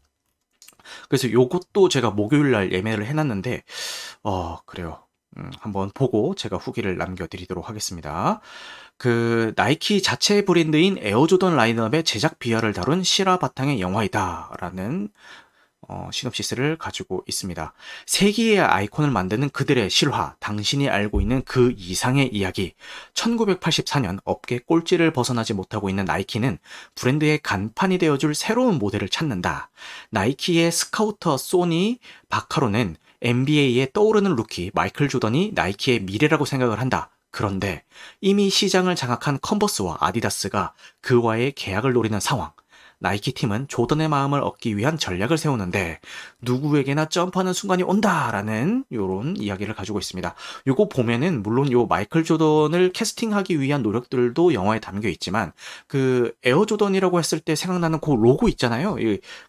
그래서 1.07 1.31
요것도 1.31 1.89
제가 1.89 2.11
목요일 2.11 2.51
날 2.51 2.71
예매를 2.71 3.05
해놨는데 3.05 3.63
어 4.23 4.59
그래요. 4.65 5.03
음, 5.37 5.49
한번 5.59 5.89
보고 5.93 6.35
제가 6.35 6.57
후기를 6.57 6.97
남겨드리도록 6.97 7.69
하겠습니다. 7.69 8.41
그 8.97 9.53
나이키 9.55 10.01
자체 10.01 10.45
브랜드인 10.45 10.97
에어조던 10.99 11.55
라인업의 11.55 12.03
제작 12.03 12.37
비화를 12.37 12.73
다룬 12.73 13.03
실화 13.03 13.39
바탕의 13.39 13.81
영화이다라는 13.81 15.09
어, 15.87 16.09
시놉시스를 16.11 16.77
가지고 16.77 17.23
있습니다. 17.27 17.73
세기의 18.05 18.59
아이콘을 18.59 19.11
만드는 19.11 19.49
그들의 19.49 19.89
실화, 19.89 20.35
당신이 20.39 20.89
알고 20.89 21.21
있는 21.21 21.41
그 21.43 21.73
이상의 21.77 22.29
이야기. 22.33 22.73
1984년 23.13 24.19
업계 24.23 24.59
꼴찌를 24.59 25.11
벗어나지 25.11 25.53
못하고 25.53 25.89
있는 25.89 26.05
나이키는 26.05 26.57
브랜드의 26.95 27.39
간판이 27.39 27.97
되어줄 27.97 28.35
새로운 28.35 28.79
모델을 28.79 29.09
찾는다. 29.09 29.69
나이키의 30.09 30.71
스카우터 30.71 31.37
소니 31.37 31.99
바카로는 32.29 32.95
NBA에 33.21 33.89
떠오르는 33.93 34.35
루키 34.35 34.71
마이클 34.73 35.07
조던이 35.07 35.51
나이키의 35.53 36.01
미래라고 36.01 36.45
생각을 36.45 36.79
한다. 36.79 37.09
그런데 37.31 37.83
이미 38.21 38.49
시장을 38.49 38.95
장악한 38.95 39.39
컨버스와 39.41 39.97
아디다스가 39.99 40.73
그와의 41.01 41.53
계약을 41.53 41.93
노리는 41.93 42.19
상황. 42.19 42.51
나이키 43.03 43.33
팀은 43.33 43.67
조던의 43.67 44.07
마음을 44.07 44.41
얻기 44.41 44.77
위한 44.77 44.97
전략을 44.97 45.37
세우는데 45.37 45.99
누구에게나 46.39 47.09
점프하는 47.09 47.51
순간이 47.51 47.83
온다라는 47.83 48.85
요런 48.93 49.35
이야기를 49.35 49.75
가지고 49.75 49.99
있습니다. 49.99 50.33
요거 50.67 50.87
보면은 50.87 51.43
물론 51.43 51.69
요 51.73 51.85
마이클 51.85 52.23
조던을 52.23 52.93
캐스팅하기 52.93 53.59
위한 53.59 53.83
노력들도 53.83 54.53
영화에 54.53 54.79
담겨 54.79 55.09
있지만 55.09 55.51
그 55.87 56.33
에어 56.43 56.65
조던이라고 56.65 57.19
했을 57.19 57.41
때 57.41 57.55
생각나는 57.55 57.99
그 57.99 58.11
로고 58.11 58.47
있잖아요. 58.47 58.95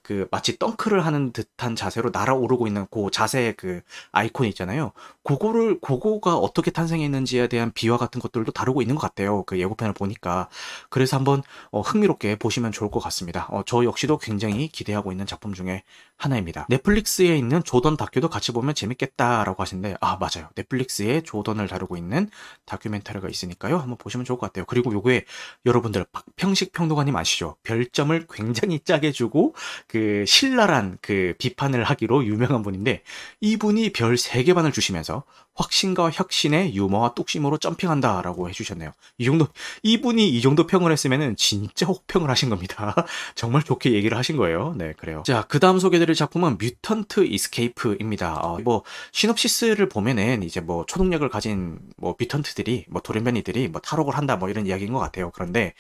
그 0.03 0.27
마치 0.33 0.59
덩크를 0.59 1.07
하는 1.07 1.33
듯한 1.33 1.77
자세로 1.77 2.11
날아오르고 2.13 2.67
있는 2.67 2.87
그 2.91 3.07
자세의 3.13 3.55
그 3.57 3.83
아이콘 4.11 4.49
있잖아요. 4.49 4.91
그거를 5.25 5.81
그거가 5.81 6.37
어떻게 6.37 6.71
탄생했는지에 6.71 7.49
대한 7.49 7.73
비화 7.73 7.97
같은 7.97 8.21
것들도 8.21 8.53
다루고 8.53 8.83
있는 8.83 8.95
것 8.95 9.01
같아요. 9.01 9.43
그 9.45 9.59
예고편을 9.59 9.95
보니까 9.95 10.49
그래서 10.91 11.17
한번 11.17 11.43
어, 11.71 11.81
흥미롭게 11.81 12.37
보시면 12.37 12.73
좋을 12.73 12.91
것 12.91 13.01
같습니다. 13.01 13.47
어, 13.51 13.63
저 13.67 13.85
역시도 13.85 14.19
굉장히 14.19 14.69
기대하고 14.69 15.13
있는 15.13 15.27
작품 15.27 15.55
중에 15.55 15.83
하나입니다. 16.17 16.67
넷플릭스에 16.69 17.37
있는 17.37 17.65
조던 17.65 17.97
다큐도 17.97 18.29
같이 18.29 18.53
보면 18.53 18.75
재밌겠다라고 18.75 19.63
하시는데 19.63 19.97
아 20.01 20.17
맞아요. 20.17 20.49
넷플릭스에 20.55 21.23
조던을 21.23 21.69
다루고 21.69 21.97
있는 21.97 22.29
다큐멘터리가 22.67 23.29
있으니까요. 23.29 23.79
한번 23.79 23.97
보시면 23.97 24.25
좋을 24.25 24.39
것 24.39 24.47
같아요. 24.47 24.65
그리고 24.67 24.93
요게 24.93 25.25
여러분들 25.67 26.05
박평식 26.13 26.73
평론가님 26.73 27.17
아시죠? 27.17 27.57
별점을 27.63 28.27
굉장히 28.31 28.81
짜게 28.81 29.11
주고 29.13 29.55
그 29.87 30.25
신랄한 30.27 30.99
그 31.01 31.35
비판을 31.39 31.85
하기로 31.85 32.27
유명한 32.27 32.63
분인데 32.63 33.03
이분이 33.41 33.93
별 33.93 34.15
3개 34.15 34.55
반을 34.55 34.73
주시면서 34.73 35.14
확신과 35.55 36.11
혁신의 36.11 36.75
유머와 36.75 37.15
뚝심으로 37.15 37.59
점핑한다 37.59 38.23
라고 38.23 38.49
해주셨네요. 38.49 38.91
이 39.19 39.25
정도 39.25 39.47
이분이 39.83 40.29
이 40.29 40.41
정도 40.41 40.67
평을 40.67 40.91
했으면은 40.91 41.37
진짜 41.37 41.87
혹평을 41.87 42.29
하신 42.29 42.51
겁니다. 42.51 42.95
정말 43.37 43.63
좋게 43.63 43.93
얘기를 43.93 44.19
하신 44.19 44.37
거예요. 44.37 44.75
네, 44.77 44.93
그래요. 44.97 45.23
자, 45.25 45.45
그 45.49 45.61
다음 45.61 45.79
소개드릴 45.79 46.15
작품은 46.15 46.59
뮤턴트 46.59 47.25
이스케이프입니다. 47.27 48.41
어, 48.41 48.59
뭐 48.65 48.83
시놉시스를 49.13 49.89
보면은 49.89 50.43
이제 50.43 50.61
뭐 50.61 50.85
초능력을 50.87 51.29
가진 51.29 51.79
뭐 51.97 52.17
뮤턴트들이 52.19 52.87
뭐 52.89 53.01
돌연변이들이 53.01 53.69
뭐 53.69 53.81
탈옥을 53.81 54.17
한다 54.17 54.37
뭐 54.37 54.49
이런 54.49 54.67
이야기인 54.67 54.93
것 54.93 54.99
같아요. 54.99 55.31
그런데 55.33 55.75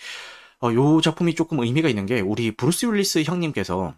어, 0.63 0.73
요 0.73 1.01
작품이 1.01 1.35
조금 1.35 1.59
의미가 1.61 1.89
있는 1.89 2.07
게 2.07 2.21
우리 2.21 2.53
브루스 2.53 2.87
윌리스 2.87 3.23
형님께서 3.23 3.95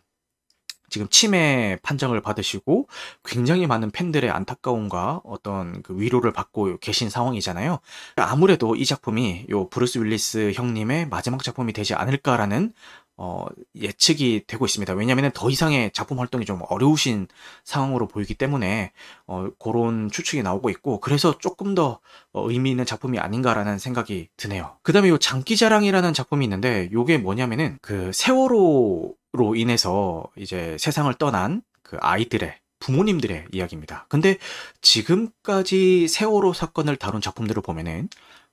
지금 0.96 1.08
치매 1.10 1.76
판정을 1.82 2.22
받으시고 2.22 2.88
굉장히 3.22 3.66
많은 3.66 3.90
팬들의 3.90 4.30
안타까움과 4.30 5.20
어떤 5.24 5.82
그 5.82 5.94
위로를 6.00 6.32
받고 6.32 6.78
계신 6.78 7.10
상황이잖아요. 7.10 7.80
아무래도 8.16 8.74
이 8.74 8.86
작품이 8.86 9.44
요 9.50 9.68
브루스 9.68 9.98
윌리스 9.98 10.52
형님의 10.54 11.08
마지막 11.08 11.44
작품이 11.44 11.74
되지 11.74 11.92
않을까라는 11.92 12.72
어, 13.18 13.46
예측이 13.74 14.44
되고 14.46 14.64
있습니다. 14.64 14.92
왜냐하면 14.94 15.30
더 15.32 15.50
이상의 15.50 15.90
작품 15.92 16.18
활동이 16.18 16.44
좀 16.46 16.60
어려우신 16.68 17.28
상황으로 17.64 18.08
보이기 18.08 18.34
때문에 18.34 18.92
어, 19.26 19.48
그런 19.58 20.10
추측이 20.10 20.42
나오고 20.42 20.70
있고 20.70 21.00
그래서 21.00 21.36
조금 21.38 21.74
더 21.74 22.00
어, 22.32 22.50
의미 22.50 22.70
있는 22.70 22.86
작품이 22.86 23.18
아닌가라는 23.18 23.78
생각이 23.78 24.28
드네요. 24.36 24.76
그 24.82 24.92
다음에 24.92 25.08
요 25.08 25.18
장기자랑이라는 25.18 26.14
작품이 26.14 26.44
있는데 26.44 26.90
요게 26.92 27.18
뭐냐면은 27.18 27.78
그 27.80 28.10
세월호 28.14 29.14
로 29.32 29.54
인해서 29.54 30.24
이제 30.36 30.76
세상을 30.78 31.12
떠난 31.14 31.62
그 31.82 31.96
아이들의 32.00 32.58
부모님들의 32.78 33.46
이야기입니다. 33.52 34.06
근데 34.08 34.38
지금까지 34.80 36.08
세월호 36.08 36.52
사건을 36.52 36.96
다룬 36.96 37.20
작품들을 37.20 37.62
보면은 37.62 38.08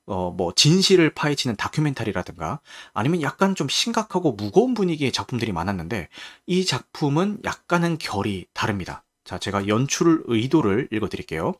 어, 0.05 0.31
뭐, 0.31 0.51
진실을 0.53 1.11
파헤치는 1.13 1.55
다큐멘터리라든가 1.55 2.59
아니면 2.93 3.21
약간 3.21 3.55
좀 3.55 3.69
심각하고 3.69 4.33
무거운 4.33 4.73
분위기의 4.73 5.13
작품들이 5.13 5.53
많았는데 5.53 6.09
이 6.45 6.65
작품은 6.65 7.39
약간은 7.45 7.97
결이 7.99 8.47
다릅니다. 8.53 9.05
자, 9.23 9.37
제가 9.37 9.67
연출 9.67 10.21
의도를 10.25 10.89
읽어드릴게요. 10.91 11.53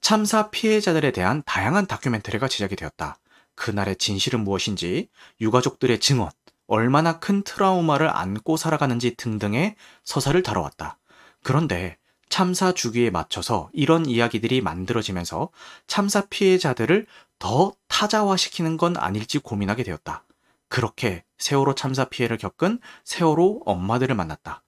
참사 0.00 0.50
피해자들에 0.50 1.10
대한 1.10 1.42
다양한 1.44 1.86
다큐멘터리가 1.86 2.48
제작이 2.48 2.76
되었다. 2.76 3.18
그날의 3.54 3.96
진실은 3.96 4.42
무엇인지, 4.42 5.08
유가족들의 5.42 6.00
증언, 6.00 6.30
얼마나 6.66 7.18
큰 7.18 7.42
트라우마를 7.42 8.08
안고 8.08 8.56
살아가는지 8.56 9.16
등등의 9.16 9.76
서사를 10.04 10.42
다뤄왔다. 10.42 10.98
그런데 11.42 11.98
참사 12.28 12.72
주기에 12.72 13.10
맞춰서 13.10 13.68
이런 13.72 14.06
이야기들이 14.06 14.60
만들어지면서 14.60 15.50
참사 15.86 16.22
피해자들을 16.26 17.06
더 17.38 17.72
타자화시키는 17.88 18.76
건 18.76 18.96
아닐지 18.96 19.38
고민하게 19.38 19.84
되었다. 19.84 20.24
그렇게 20.68 21.24
세월호 21.38 21.74
참사 21.74 22.06
피해를 22.06 22.38
겪은 22.38 22.80
세월호 23.04 23.62
엄마들을 23.66 24.14
만났다. 24.16 24.62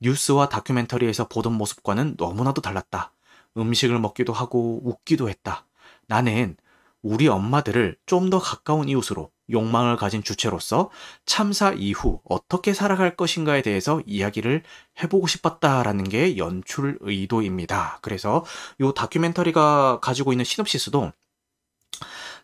뉴스와 0.00 0.48
다큐멘터리에서 0.48 1.28
보던 1.28 1.52
모습과는 1.52 2.16
너무나도 2.18 2.62
달랐다. 2.62 3.12
음식을 3.56 3.98
먹기도 4.00 4.32
하고 4.32 4.80
웃기도 4.84 5.28
했다. 5.28 5.66
나는 6.06 6.56
우리 7.02 7.28
엄마들을 7.28 7.96
좀 8.06 8.30
더 8.30 8.38
가까운 8.38 8.88
이웃으로 8.88 9.30
욕망을 9.50 9.96
가진 9.96 10.22
주체로서 10.22 10.90
참사 11.26 11.72
이후 11.72 12.20
어떻게 12.24 12.72
살아갈 12.74 13.16
것인가에 13.16 13.62
대해서 13.62 14.00
이야기를 14.06 14.62
해보고 15.02 15.26
싶었다라는 15.26 16.04
게 16.04 16.36
연출 16.36 16.98
의도입니다. 17.00 17.98
그래서 18.02 18.44
이 18.80 18.92
다큐멘터리가 18.94 20.00
가지고 20.00 20.32
있는 20.32 20.44
시놉시스도 20.44 21.12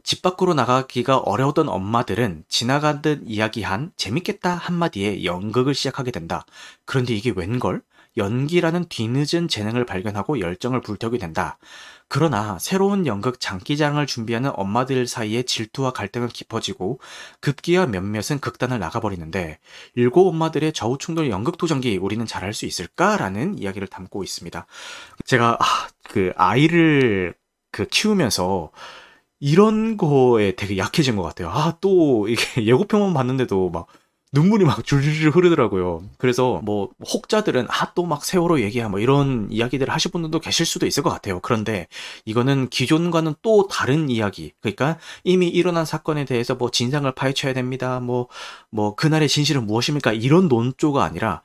집 0.02 0.22
밖으로 0.22 0.54
나가기가 0.54 1.18
어려웠던 1.18 1.68
엄마들은 1.68 2.44
지나가듯 2.48 3.22
이야기한 3.26 3.92
재밌겠다 3.96 4.54
한마디에 4.54 5.24
연극을 5.24 5.74
시작하게 5.74 6.12
된다. 6.12 6.46
그런데 6.84 7.14
이게 7.14 7.30
웬걸? 7.34 7.82
연기라는 8.18 8.86
뒤늦은 8.88 9.48
재능을 9.48 9.86
발견하고 9.86 10.40
열정을 10.40 10.82
불태우게 10.82 11.18
된다. 11.18 11.58
그러나 12.08 12.58
새로운 12.58 13.06
연극 13.06 13.38
장기장을 13.38 14.04
준비하는 14.06 14.50
엄마들 14.54 15.06
사이의 15.06 15.44
질투와 15.44 15.92
갈등은 15.92 16.28
깊어지고 16.28 17.00
급기야 17.40 17.86
몇몇은 17.86 18.40
극단을 18.40 18.78
나가버리는데 18.78 19.58
일곱 19.94 20.28
엄마들의 20.28 20.72
저우충돌 20.72 21.30
연극 21.30 21.58
도전기 21.58 21.98
우리는 21.98 22.24
잘할 22.26 22.54
수 22.54 22.66
있을까라는 22.66 23.58
이야기를 23.58 23.88
담고 23.88 24.24
있습니다. 24.24 24.66
제가 25.24 25.58
아, 25.60 25.88
그 26.04 26.32
아이를 26.36 27.34
그 27.70 27.86
키우면서 27.86 28.70
이런 29.40 29.96
거에 29.96 30.56
되게 30.56 30.78
약해진 30.78 31.16
것 31.16 31.22
같아요. 31.22 31.50
아, 31.50 31.76
또 31.80 32.28
이게 32.28 32.42
예고편만 32.64 33.14
봤는데도 33.14 33.70
막 33.70 33.86
눈물이 34.32 34.64
막 34.64 34.84
줄줄줄 34.84 35.30
흐르더라고요. 35.30 36.02
그래서 36.18 36.60
뭐 36.64 36.90
혹자들은 37.00 37.66
아 37.70 37.94
또 37.94 38.04
막 38.06 38.24
세월호 38.24 38.60
얘기야 38.60 38.88
뭐 38.88 39.00
이런 39.00 39.48
이야기들을 39.50 39.92
하실 39.92 40.10
분들도 40.12 40.40
계실 40.40 40.66
수도 40.66 40.86
있을 40.86 41.02
것 41.02 41.10
같아요. 41.10 41.40
그런데 41.40 41.88
이거는 42.26 42.68
기존과는 42.68 43.34
또 43.42 43.66
다른 43.68 44.10
이야기. 44.10 44.52
그러니까 44.60 44.98
이미 45.24 45.48
일어난 45.48 45.84
사건에 45.84 46.24
대해서 46.24 46.54
뭐 46.54 46.70
진상을 46.70 47.10
파헤쳐야 47.12 47.54
됩니다. 47.54 48.00
뭐뭐 48.00 48.28
뭐 48.70 48.94
그날의 48.94 49.28
진실은 49.28 49.66
무엇입니까? 49.66 50.12
이런 50.12 50.48
논조가 50.48 51.02
아니라 51.04 51.42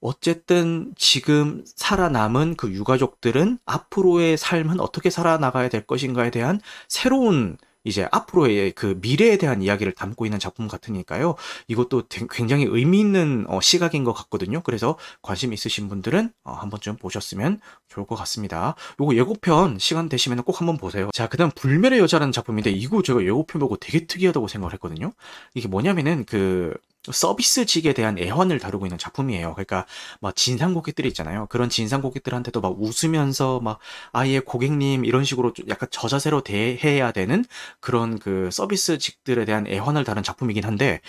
어쨌든 0.00 0.92
지금 0.96 1.62
살아남은 1.66 2.56
그 2.56 2.70
유가족들은 2.72 3.58
앞으로의 3.66 4.36
삶은 4.38 4.80
어떻게 4.80 5.10
살아나가야 5.10 5.68
될 5.68 5.86
것인가에 5.86 6.30
대한 6.30 6.60
새로운 6.88 7.58
이제 7.90 8.08
앞으로의 8.10 8.72
그 8.72 8.98
미래에 9.02 9.36
대한 9.36 9.62
이야기를 9.62 9.92
담고 9.92 10.24
있는 10.24 10.38
작품 10.38 10.68
같으니까요. 10.68 11.34
이것도 11.68 12.04
굉장히 12.30 12.64
의미 12.68 13.00
있는 13.00 13.44
어, 13.48 13.60
시각인 13.60 14.04
것 14.04 14.12
같거든요. 14.12 14.62
그래서 14.62 14.96
관심 15.20 15.52
있으신 15.52 15.88
분들은 15.88 16.32
어, 16.44 16.52
한 16.52 16.70
번쯤 16.70 16.96
보셨으면 16.96 17.60
좋을 17.88 18.06
것 18.06 18.14
같습니다. 18.16 18.74
요거 19.00 19.14
예고편 19.16 19.78
시간 19.78 20.08
되시면 20.08 20.42
꼭 20.44 20.60
한번 20.60 20.78
보세요. 20.78 21.10
자, 21.12 21.28
그 21.28 21.36
다음 21.36 21.50
불멸의 21.50 21.98
여자라는 21.98 22.32
작품인데 22.32 22.70
이거 22.70 23.02
제가 23.02 23.22
예고편 23.22 23.60
보고 23.60 23.76
되게 23.76 24.06
특이하다고 24.06 24.48
생각을 24.48 24.72
했거든요. 24.74 25.12
이게 25.54 25.68
뭐냐면은 25.68 26.24
그 26.24 26.74
서비스직에 27.10 27.92
대한 27.94 28.18
애환을 28.18 28.58
다루고 28.58 28.86
있는 28.86 28.98
작품이에요. 28.98 29.54
그러니까 29.54 29.86
막 30.20 30.36
진상 30.36 30.74
고객들이 30.74 31.08
있잖아요. 31.08 31.46
그런 31.48 31.70
진상 31.70 32.02
고객들한테도 32.02 32.60
막 32.60 32.76
웃으면서 32.78 33.60
막 33.60 33.78
아예 34.12 34.40
고객님 34.40 35.04
이런 35.04 35.24
식으로 35.24 35.52
약간 35.68 35.88
저자세로 35.90 36.42
대해야 36.42 37.12
되는 37.12 37.44
그런 37.80 38.18
그 38.18 38.50
서비스직들에 38.52 39.44
대한 39.46 39.66
애환을 39.66 40.04
다룬 40.04 40.22
작품이긴 40.22 40.64
한데 40.64 41.00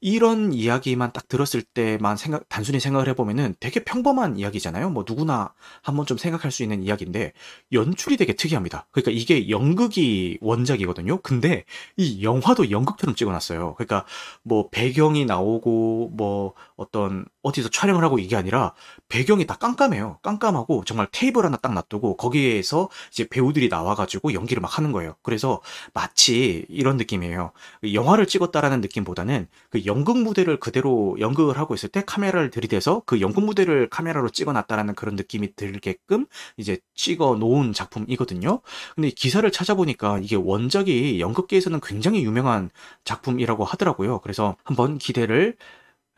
이런 0.00 0.52
이야기만 0.52 1.12
딱 1.12 1.28
들었을 1.28 1.62
때만 1.62 2.16
생각 2.16 2.48
단순히 2.48 2.78
생각을 2.78 3.08
해보면은 3.08 3.54
되게 3.58 3.82
평범한 3.84 4.36
이야기잖아요. 4.36 4.90
뭐 4.90 5.04
누구나 5.08 5.54
한번 5.82 6.04
좀 6.04 6.18
생각할 6.18 6.50
수 6.50 6.62
있는 6.62 6.82
이야기인데 6.82 7.32
연출이 7.72 8.16
되게 8.16 8.34
특이합니다. 8.34 8.86
그러니까 8.90 9.12
이게 9.12 9.48
연극이 9.48 10.38
원작이거든요. 10.42 11.22
근데 11.22 11.64
이 11.96 12.22
영화도 12.22 12.70
연극처럼 12.70 13.14
찍어놨어요. 13.14 13.74
그러니까 13.76 14.04
뭐 14.42 14.68
배경이 14.70 15.24
나오고 15.24 16.10
뭐 16.12 16.52
어떤 16.76 17.24
어디서 17.42 17.68
촬영을 17.70 18.02
하고 18.04 18.18
이게 18.18 18.36
아니라 18.36 18.74
배경이 19.08 19.46
다 19.46 19.54
깜깜해요. 19.54 20.18
깜깜하고 20.22 20.84
정말 20.84 21.06
테이블 21.12 21.44
하나 21.44 21.56
딱 21.56 21.72
놔두고 21.72 22.16
거기에서 22.16 22.88
이제 23.10 23.26
배우들이 23.28 23.68
나와가지고 23.68 24.34
연기를 24.34 24.60
막 24.60 24.76
하는 24.76 24.92
거예요. 24.92 25.16
그래서 25.22 25.60
마치 25.92 26.66
이런 26.68 26.96
느낌이에요. 26.96 27.52
영화를 27.92 28.26
찍었다라는 28.26 28.80
느낌보다는 28.80 29.46
그 29.70 29.83
연극 29.86 30.18
무대를 30.18 30.58
그대로 30.60 31.16
연극을 31.18 31.58
하고 31.58 31.74
있을 31.74 31.88
때 31.88 32.02
카메라를 32.06 32.50
들이대서 32.50 33.02
그 33.06 33.20
연극 33.20 33.44
무대를 33.44 33.88
카메라로 33.90 34.30
찍어놨다라는 34.30 34.94
그런 34.94 35.16
느낌이 35.16 35.54
들게끔 35.56 36.26
이제 36.56 36.78
찍어 36.94 37.36
놓은 37.36 37.72
작품이거든요. 37.72 38.60
근데 38.94 39.10
기사를 39.10 39.48
찾아보니까 39.50 40.20
이게 40.22 40.36
원작이 40.36 41.20
연극계에서는 41.20 41.80
굉장히 41.82 42.24
유명한 42.24 42.70
작품이라고 43.04 43.64
하더라고요. 43.64 44.20
그래서 44.20 44.56
한번 44.64 44.98
기대를 44.98 45.56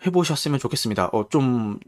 해보셨으면 0.05 0.59
좋겠습니다. 0.59 1.07
어, 1.13 1.29
좀, 1.31 1.79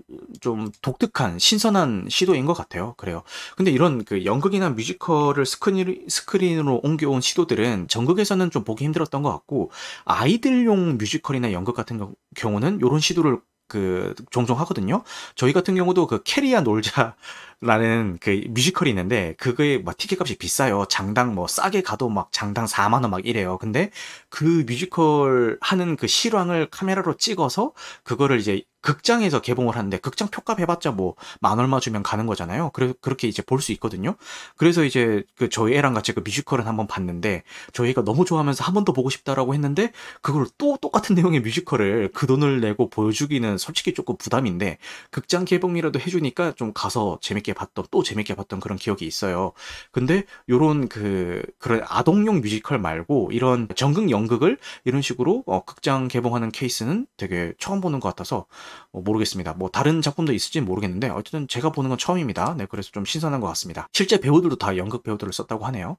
좀 0.41 0.71
독특한, 0.81 1.39
신선한 1.39 2.07
시도인 2.09 2.47
것 2.47 2.55
같아요. 2.55 2.95
그래요. 2.97 3.23
근데 3.57 3.71
이런 3.71 4.05
그 4.05 4.25
연극이나 4.25 4.71
뮤지컬을 4.71 5.45
스크린, 5.45 6.07
스크린으로 6.09 6.81
옮겨온 6.83 7.21
시도들은 7.21 7.89
정극에서는 7.89 8.51
좀 8.51 8.65
보기 8.65 8.85
힘들었던 8.85 9.23
것 9.23 9.31
같고, 9.31 9.71
아이들용 10.05 10.97
뮤지컬이나 10.97 11.53
연극 11.53 11.75
같은 11.75 12.15
경우는 12.35 12.79
이런 12.81 13.01
시도를 13.01 13.41
그 13.69 14.15
종종 14.31 14.59
하거든요. 14.61 15.03
저희 15.37 15.53
같은 15.53 15.75
경우도 15.75 16.07
그 16.07 16.23
캐리야 16.25 16.63
놀자 16.63 17.15
라는 17.61 18.19
그 18.21 18.45
뮤지컬이 18.51 18.89
있는데 18.91 19.35
그거에 19.37 19.79
막 19.79 19.97
티켓값이 19.97 20.37
비싸요. 20.39 20.85
장당 20.89 21.35
뭐 21.35 21.49
싸게 21.49 21.83
가도 21.83 22.09
막 22.09 22.31
장당 22.33 22.67
4만 22.67 23.03
원 23.03 23.11
막 23.11 23.27
이래요. 23.27 23.59
근데 23.59 23.91
그 24.29 24.65
뮤지컬 24.69 25.59
하는 25.61 25.97
그 25.97 26.07
실황을 26.07 26.69
카메라로 26.71 27.17
찍어서 27.17 27.73
그거를 28.05 28.39
이제 28.39 28.63
극장에서 28.81 29.41
개봉을 29.41 29.77
하는데 29.77 29.99
극장 29.99 30.29
표값 30.29 30.61
해봤자 30.61 30.93
뭐 30.93 31.17
만 31.41 31.59
얼마 31.59 31.81
주면 31.81 32.03
가는 32.05 32.27
거잖아요. 32.27 32.71
그래 32.75 32.93
그렇게 33.01 33.27
이제 33.29 33.43
볼 33.43 33.61
수 33.61 33.73
있거든요. 33.73 34.15
그래서 34.57 34.85
이제 34.85 35.25
그 35.37 35.49
저희 35.49 35.75
애랑 35.75 35.95
같이 35.95 36.13
그 36.13 36.21
뮤지컬을 36.21 36.67
한번 36.67 36.87
봤는데 36.87 37.43
저희 37.73 37.92
애가 37.92 38.05
너무 38.05 38.25
좋아하면서 38.25 38.63
한 38.65 38.75
번 38.75 38.85
더 38.85 38.93
보고 38.93 39.11
싶다라고 39.11 39.55
했는데 39.55 39.91
그걸 40.23 40.47
또 40.59 40.77
똑같은 40.81 41.17
내용의 41.17 41.41
뮤지컬을 41.41 42.11
그 42.15 42.27
돈을 42.29 42.61
내고 42.61 42.89
보여주기는 42.89 43.59
솔직히 43.59 43.93
조금 43.95 44.17
부담인데 44.17 44.79
극장 45.11 45.45
개봉이라도 45.45 45.99
해주니까 46.01 46.53
좀 46.53 46.73
가서 46.73 47.19
재밌게 47.21 47.48
재밌게 47.49 47.55
봤던 47.55 47.87
또 47.91 48.03
재밌게 48.03 48.35
봤던 48.35 48.61
그런 48.61 48.77
기억이 48.77 49.07
있어요. 49.07 49.53
근데 49.91 50.25
요런 50.49 50.89
그 50.89 51.43
그런 51.59 51.83
아동용 51.89 52.41
뮤지컬 52.41 52.79
말고 52.79 53.31
이런 53.33 53.69
정극 53.75 54.11
연극을 54.11 54.59
이런 54.85 55.01
식으로 55.01 55.45
어, 55.47 55.65
극장 55.65 56.09
개봉하는 56.09 56.51
케이스는 56.51 57.07
되게 57.17 57.55
처음 57.59 57.81
보는 57.81 58.01
것 58.01 58.09
같아서 58.09 58.47
어, 58.93 59.01
모르겠습니다. 59.01 59.55
뭐 59.55 59.71
다른 59.71 60.03
작품도 60.03 60.33
있을지 60.33 60.61
모르겠는데 60.61 61.09
어쨌든 61.09 61.49
제가 61.49 61.73
보는 61.73 61.89
건 61.89 61.99
처음입니다. 61.99 62.55
네, 62.59 62.67
그래서 62.67 62.91
좀 62.91 63.05
신선한 63.05 63.41
것 63.41 63.47
같습니다. 63.49 63.89
실제 63.93 64.21
배우들도 64.21 64.57
다 64.57 64.77
연극 64.77 65.03
배우들을 65.03 65.33
썼다고 65.33 65.65
하네요. 65.67 65.97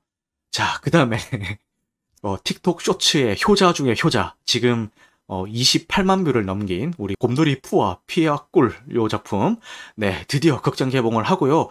자, 0.51 0.79
그 0.81 0.91
다음에 0.91 1.17
어, 2.21 2.37
틱톡 2.43 2.81
쇼츠의 2.81 3.37
효자 3.47 3.73
중에 3.73 3.95
효자 4.03 4.35
지금 4.45 4.89
어, 5.29 5.45
28만 5.45 6.25
view를 6.25 6.45
넘긴 6.45 6.93
우리 6.97 7.15
곰돌이 7.15 7.61
푸와 7.61 7.99
피와 8.07 8.47
꿀 8.51 8.73
요 8.93 9.07
작품 9.07 9.57
네 9.95 10.25
드디어 10.27 10.59
극장 10.61 10.89
개봉을 10.89 11.23
하고요. 11.23 11.69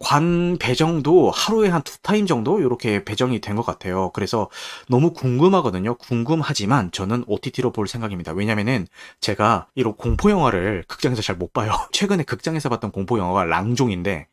관 0.00 0.58
배정도 0.58 1.30
하루에 1.30 1.68
한 1.70 1.82
두 1.82 1.98
타임 2.02 2.26
정도 2.26 2.60
이렇게 2.60 3.04
배정이 3.04 3.40
된 3.40 3.56
것 3.56 3.64
같아요. 3.64 4.10
그래서 4.12 4.50
너무 4.88 5.12
궁금하거든요. 5.12 5.96
궁금하지만 5.96 6.90
저는 6.92 7.24
OTT로 7.28 7.72
볼 7.72 7.86
생각입니다. 7.88 8.32
왜냐면은 8.32 8.86
제가 9.20 9.68
이런 9.74 9.94
공포 9.96 10.30
영화를 10.30 10.84
극장에서 10.88 11.22
잘 11.22 11.36
못 11.36 11.52
봐요. 11.52 11.70
최근에 11.92 12.24
극장에서 12.24 12.68
봤던 12.70 12.90
공포 12.92 13.18
영화가 13.18 13.44
랑종인데 13.44 14.26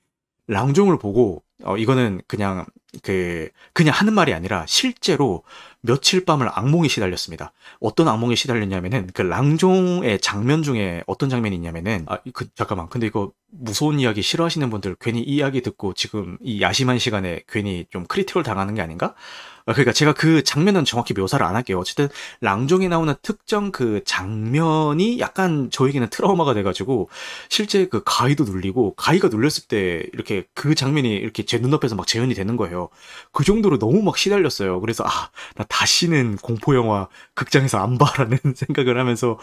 랑종을 0.52 1.00
보고 1.00 1.44
어 1.64 1.78
이거는 1.78 2.22
그냥 2.28 2.66
그 3.04 3.50
그냥 3.74 3.96
하는 3.96 4.14
말이 4.14 4.34
아니라 4.34 4.66
실제로 4.68 5.44
며칠 5.82 6.26
밤을 6.26 6.50
악몽에 6.52 6.88
시달렸습니다. 6.88 7.54
어떤 7.80 8.08
악몽에 8.08 8.36
시달렸냐면은 8.36 9.08
그 9.14 9.22
랑종의 9.22 10.20
장면 10.20 10.62
중에 10.64 11.04
어떤 11.08 11.30
장면이 11.30 11.56
있냐면은 11.56 12.06
아 12.08 12.18
그 12.34 12.48
잠깐만 12.56 12.90
근데 12.90 13.08
이거 13.08 13.32
무서운 13.50 14.00
이야기 14.00 14.22
싫어하시는 14.22 14.70
분들 14.70 14.96
괜히 15.00 15.22
이 15.22 15.36
이야기 15.36 15.62
듣고 15.62 15.94
지금 15.94 16.38
이 16.42 16.62
야심한 16.62 17.00
시간에 17.00 17.42
괜히 17.48 17.86
좀 17.90 18.06
크리틱을 18.06 18.44
당하는 18.44 18.76
게 18.76 18.82
아닌가? 18.82 19.16
아, 19.66 19.74
그러니까 19.74 19.92
제가 19.94 20.14
그 20.14 20.44
장면은 20.44 20.86
정확히 20.86 21.14
묘사를 21.14 21.46
안 21.46 21.56
할게요. 21.56 21.80
어쨌든 21.80 22.10
랑종에 22.42 22.88
나오는 22.88 23.14
특정 23.22 23.72
그 23.72 24.02
장면이 24.06 25.20
약간 25.20 25.70
저에게는 25.72 26.10
트라우마가 26.10 26.54
돼가지고 26.54 27.10
실제 27.50 27.86
그 27.88 28.02
가위도 28.06 28.44
눌리고 28.46 28.96
가위가 28.96 29.28
눌렸을 29.30 29.68
때 29.68 30.04
이렇게 30.14 30.46
그 30.54 30.76
장면이 30.76 31.10
이렇게 31.16 31.44
제 31.46 31.58
눈앞에서 31.60 31.96
막 31.96 32.08
재현이 32.08 32.34
되는 32.34 32.58
거예요. 32.58 32.90
그 33.32 33.44
정도로 33.44 33.78
너무 33.80 34.02
막 34.02 34.18
시달렸어요. 34.18 34.80
그래서 34.82 35.04
아, 35.06 35.30
나 35.56 35.64
다시는 35.70 36.38
공포 36.38 36.76
영화 36.76 37.08
극장에서 37.36 37.78
안 37.80 37.98
봐라는 37.98 38.38
생각을 38.56 38.98
하면서 39.00 39.38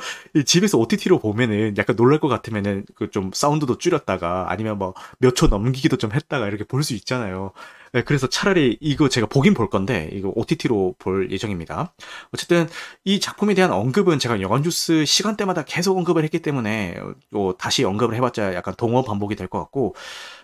집에서 0.47 0.79
OTT로 0.79 1.19
보면은 1.19 1.77
약간 1.79 1.97
놀랄 1.97 2.19
것 2.21 2.29
같으면은 2.29 2.85
그 2.95 3.09
좀 3.11 3.31
사운드도 3.33 3.79
줄였다가 3.79 4.47
아니면 4.51 4.79
뭐 4.79 4.93
몇 5.21 5.35
초 5.35 5.47
넘기기도 5.49 5.97
좀 5.97 6.13
했다가 6.13 6.47
이렇게 6.49 6.65
볼 6.65 6.83
수 6.83 6.95
있잖아요. 6.95 7.53
네, 7.93 8.03
그래서 8.03 8.27
차라리 8.29 8.77
이거 8.81 9.09
제가 9.09 9.27
보긴 9.27 9.55
볼 9.55 9.71
건데 9.71 10.09
이거 10.13 10.33
OTT로 10.35 10.95
볼 10.99 11.31
예정입니다. 11.31 11.95
어쨌든 12.33 12.69
이 13.05 13.21
작품에 13.21 13.55
대한 13.55 13.73
언급은 13.73 14.19
제가 14.19 14.41
영화뉴스 14.41 15.05
시간대마다 15.05 15.65
계속 15.65 15.97
언급을 15.97 16.23
했기 16.25 16.41
때문에 16.41 16.97
어, 17.35 17.53
다시 17.59 17.85
언급을 17.85 18.15
해봤자 18.17 18.55
약간 18.55 18.75
동어 18.77 19.03
반복이 19.03 19.35
될 19.37 19.49
것 19.49 19.59
같고 19.61 19.95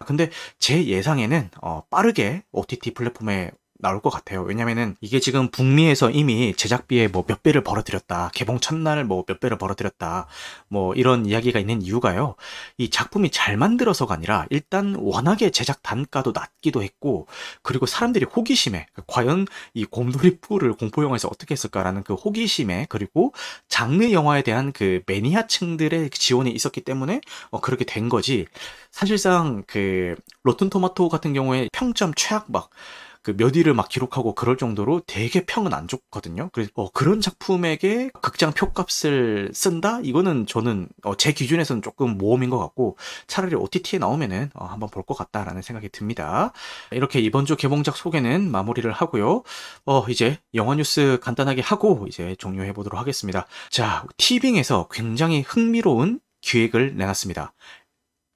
근데 0.06 0.30
제 0.58 0.86
예상에는 0.86 1.50
어, 1.60 1.82
빠르게 1.90 2.42
OTT 2.52 2.94
플랫폼에 2.94 3.50
나올 3.80 4.00
것 4.00 4.08
같아요. 4.10 4.42
왜냐면은 4.42 4.96
이게 5.00 5.20
지금 5.20 5.48
북미에서 5.50 6.10
이미 6.10 6.54
제작비에 6.54 7.08
뭐 7.08 7.24
몇 7.26 7.42
배를 7.42 7.62
벌어들였다. 7.64 8.30
개봉 8.34 8.60
첫날 8.60 9.04
뭐 9.04 9.24
몇 9.26 9.40
배를 9.40 9.58
벌어들였다. 9.58 10.26
뭐 10.68 10.94
이런 10.94 11.26
이야기가 11.26 11.58
있는 11.58 11.82
이유가요. 11.82 12.34
이 12.78 12.88
작품이 12.90 13.30
잘 13.30 13.56
만들어서가 13.56 14.14
아니라 14.14 14.46
일단 14.50 14.94
워낙에 14.98 15.50
제작 15.50 15.82
단가도 15.82 16.32
낮기도 16.34 16.82
했고 16.82 17.26
그리고 17.62 17.86
사람들이 17.86 18.26
호기심에 18.26 18.86
과연 19.06 19.46
이 19.74 19.84
곰돌이 19.84 20.38
푸를 20.40 20.72
공포 20.74 21.02
영화에서 21.02 21.28
어떻게 21.28 21.52
했을까라는 21.52 22.04
그 22.04 22.14
호기심에 22.14 22.86
그리고 22.88 23.32
장르 23.68 24.12
영화에 24.12 24.42
대한 24.42 24.72
그 24.72 25.02
매니아층들의 25.06 26.10
지원이 26.10 26.50
있었기 26.52 26.82
때문에 26.82 27.20
어 27.50 27.60
그렇게 27.60 27.84
된 27.84 28.08
거지. 28.08 28.46
사실상 28.90 29.64
그 29.66 30.14
로튼 30.44 30.70
토마토 30.70 31.08
같은 31.08 31.32
경우에 31.32 31.68
평점 31.72 32.12
최악 32.14 32.50
막 32.50 32.70
그 33.24 33.32
몇위를 33.36 33.74
막 33.74 33.88
기록하고 33.88 34.34
그럴 34.34 34.56
정도로 34.58 35.00
되게 35.06 35.44
평은 35.46 35.72
안 35.74 35.88
좋거든요. 35.88 36.50
그래서 36.52 36.70
어, 36.74 36.90
그런 36.92 37.20
작품에게 37.20 38.10
극장 38.20 38.52
표값을 38.52 39.50
쓴다? 39.54 40.00
이거는 40.02 40.46
저는 40.46 40.88
어, 41.04 41.16
제 41.16 41.32
기준에서는 41.32 41.82
조금 41.82 42.18
모험인 42.18 42.50
것 42.50 42.58
같고 42.58 42.98
차라리 43.26 43.54
OTT에 43.56 43.98
나오면은 43.98 44.50
어, 44.54 44.66
한번 44.66 44.90
볼 44.90 45.04
것 45.04 45.14
같다라는 45.16 45.62
생각이 45.62 45.88
듭니다. 45.90 46.52
이렇게 46.90 47.20
이번 47.20 47.46
주 47.46 47.56
개봉작 47.56 47.96
소개는 47.96 48.50
마무리를 48.50 48.90
하고요. 48.92 49.42
어, 49.86 50.06
이제 50.08 50.38
영화 50.54 50.74
뉴스 50.74 51.18
간단하게 51.22 51.62
하고 51.62 52.06
이제 52.08 52.34
종료해 52.38 52.72
보도록 52.72 52.98
하겠습니다. 53.00 53.46
자, 53.70 54.04
티빙에서 54.16 54.88
굉장히 54.90 55.42
흥미로운 55.42 56.20
기획을 56.40 56.96
내놨습니다. 56.96 57.54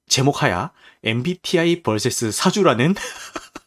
제목하야 0.07 0.71
MBTI 1.03 1.83
vs 1.83 2.31
사주라는 2.31 2.95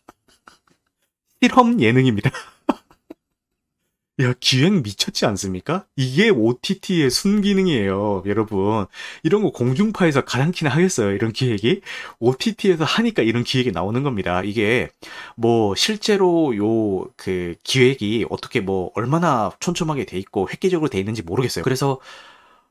실험 1.42 1.80
예능입니다. 1.80 2.30
야, 4.20 4.34
기획 4.40 4.82
미쳤지 4.82 5.24
않습니까? 5.26 5.86
이게 5.96 6.28
OTT의 6.28 7.10
순기능이에요, 7.10 8.22
여러분. 8.26 8.86
이런 9.22 9.42
거 9.42 9.50
공중파에서 9.50 10.24
가당키나 10.26 10.70
하겠어요, 10.70 11.12
이런 11.12 11.32
기획이? 11.32 11.80
OTT에서 12.20 12.84
하니까 12.84 13.22
이런 13.22 13.42
기획이 13.42 13.72
나오는 13.72 14.02
겁니다. 14.02 14.42
이게, 14.44 14.90
뭐, 15.34 15.74
실제로 15.74 16.54
요, 16.56 17.06
그, 17.16 17.54
기획이 17.64 18.26
어떻게 18.28 18.60
뭐, 18.60 18.90
얼마나 18.94 19.50
촘촘하게 19.60 20.04
돼 20.04 20.18
있고, 20.18 20.46
획기적으로 20.50 20.90
돼 20.90 20.98
있는지 20.98 21.22
모르겠어요. 21.22 21.64
그래서, 21.64 21.98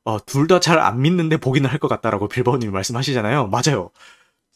어, 0.06 0.24
둘 0.26 0.48
다 0.48 0.60
잘 0.60 0.80
안 0.80 1.02
믿는데 1.02 1.38
보기는 1.38 1.70
할 1.70 1.80
것 1.80 1.88
같다라고 1.90 2.28
빌버님이 2.30 2.72
말씀하시잖아요. 2.74 3.48
맞아요. 3.48 3.92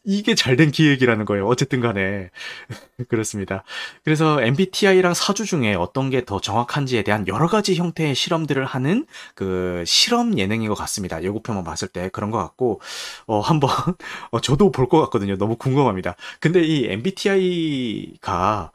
이게 0.05 0.35
잘 0.35 0.55
된 0.55 0.71
기획이라는 0.71 1.25
거예요. 1.25 1.47
어쨌든 1.47 1.81
간에. 1.81 2.29
그렇습니다. 3.09 3.63
그래서 4.03 4.41
MBTI랑 4.41 5.13
사주 5.13 5.45
중에 5.45 5.73
어떤 5.75 6.09
게 6.09 6.23
더 6.25 6.39
정확한지에 6.39 7.03
대한 7.03 7.27
여러 7.27 7.47
가지 7.47 7.75
형태의 7.75 8.15
실험들을 8.15 8.63
하는 8.65 9.05
그 9.35 9.83
실험 9.85 10.37
예능인 10.39 10.69
것 10.69 10.75
같습니다. 10.75 11.21
예고편만 11.23 11.63
봤을 11.63 11.87
때 11.89 12.09
그런 12.13 12.31
것 12.31 12.37
같고, 12.39 12.81
어, 13.27 13.39
한번, 13.41 13.69
어, 14.31 14.39
저도 14.41 14.71
볼 14.71 14.85
것 14.87 15.01
같거든요. 15.01 15.35
너무 15.37 15.55
궁금합니다. 15.57 16.15
근데 16.39 16.61
이 16.63 16.85
MBTI가, 16.89 18.71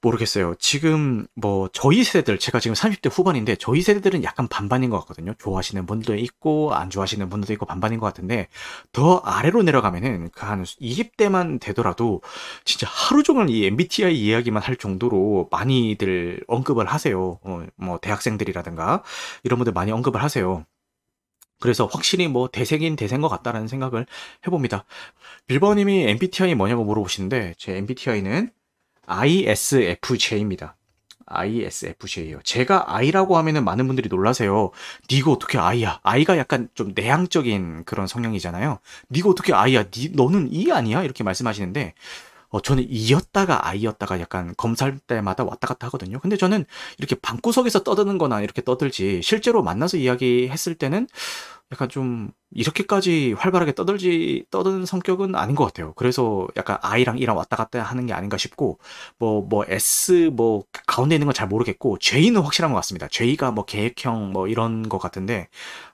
모르겠어요. 0.00 0.54
지금 0.58 1.26
뭐 1.34 1.68
저희 1.72 2.02
세대들 2.04 2.38
제가 2.38 2.58
지금 2.60 2.74
30대 2.74 3.10
후반인데 3.12 3.56
저희 3.56 3.82
세대들은 3.82 4.24
약간 4.24 4.48
반반인 4.48 4.90
것 4.90 4.98
같거든요. 5.00 5.34
좋아하시는 5.38 5.86
분도 5.86 6.16
있고 6.16 6.74
안 6.74 6.90
좋아하시는 6.90 7.28
분도 7.28 7.52
있고 7.52 7.66
반반인 7.66 7.98
것 8.00 8.06
같은데 8.06 8.48
더 8.92 9.18
아래로 9.18 9.62
내려가면은 9.62 10.30
그 10.30 10.48
한 10.48 10.62
20대만 10.64 11.60
되더라도 11.60 12.22
진짜 12.64 12.86
하루 12.88 13.22
종일 13.22 13.50
이 13.50 13.66
MBTI 13.66 14.18
이야기만 14.18 14.62
할 14.62 14.76
정도로 14.76 15.48
많이들 15.50 16.42
언급을 16.48 16.86
하세요. 16.86 17.38
어, 17.42 17.66
뭐 17.76 17.98
대학생들이라든가 17.98 19.02
이런 19.44 19.58
분들 19.58 19.72
많이 19.72 19.92
언급을 19.92 20.22
하세요. 20.22 20.64
그래서 21.60 21.86
확실히 21.86 22.28
뭐 22.28 22.48
대세긴 22.48 22.94
대세인 22.96 23.20
것 23.20 23.28
같다라는 23.28 23.66
생각을 23.68 24.06
해봅니다. 24.46 24.84
빌버님이 25.48 26.04
MBTI 26.08 26.54
뭐냐고 26.54 26.84
물어보시는데 26.84 27.54
제 27.58 27.76
MBTI는 27.76 28.50
ISFJ입니다. 29.08 30.76
ISFJ예요. 31.26 32.40
제가 32.42 32.94
I라고 32.94 33.36
하면은 33.38 33.64
많은 33.64 33.86
분들이 33.86 34.08
놀라세요. 34.08 34.70
니가 35.10 35.30
어떻게 35.30 35.58
I야? 35.58 36.00
I가 36.02 36.38
약간 36.38 36.68
좀 36.74 36.92
내향적인 36.94 37.84
그런 37.84 38.06
성향이잖아요. 38.06 38.78
니가 39.10 39.28
어떻게 39.28 39.52
I야? 39.52 39.84
니, 39.90 40.10
너는 40.10 40.48
E 40.52 40.72
아니야? 40.72 41.02
이렇게 41.02 41.24
말씀하시는데 41.24 41.94
어, 42.50 42.60
저는 42.60 42.86
E였다가 42.88 43.68
I였다가 43.68 44.20
약간 44.20 44.54
검사할 44.56 44.98
때마다 44.98 45.44
왔다 45.44 45.66
갔다 45.68 45.86
하거든요. 45.88 46.18
근데 46.18 46.36
저는 46.36 46.64
이렇게 46.96 47.14
방구석에서 47.14 47.82
떠드는 47.82 48.16
거나 48.16 48.40
이렇게 48.40 48.62
떠들지 48.62 49.20
실제로 49.22 49.62
만나서 49.62 49.98
이야기했을 49.98 50.74
때는 50.74 51.08
약간 51.72 51.88
좀 51.90 52.30
이렇게까지 52.50 53.34
활발하게 53.34 53.74
떠들지 53.74 54.46
떠드는 54.50 54.86
성격은 54.86 55.34
아닌 55.34 55.54
것 55.54 55.64
같아요. 55.66 55.92
그래서 55.94 56.48
약간 56.56 56.78
I랑 56.80 57.18
E랑 57.18 57.36
왔다 57.36 57.56
갔다 57.56 57.82
하는 57.82 58.06
게 58.06 58.14
아닌가 58.14 58.38
싶고 58.38 58.78
뭐뭐 59.18 59.46
뭐 59.48 59.64
S 59.68 60.30
뭐 60.32 60.64
가운데 60.86 61.14
있는 61.14 61.26
건 61.26 61.34
잘 61.34 61.46
모르겠고 61.46 61.98
J는 61.98 62.40
확실한 62.40 62.72
것 62.72 62.76
같습니다. 62.78 63.06
J가 63.08 63.50
뭐 63.52 63.64
계획형 63.64 64.32
뭐 64.32 64.48
이런 64.48 64.88
것 64.88 64.98
같은데 64.98 65.48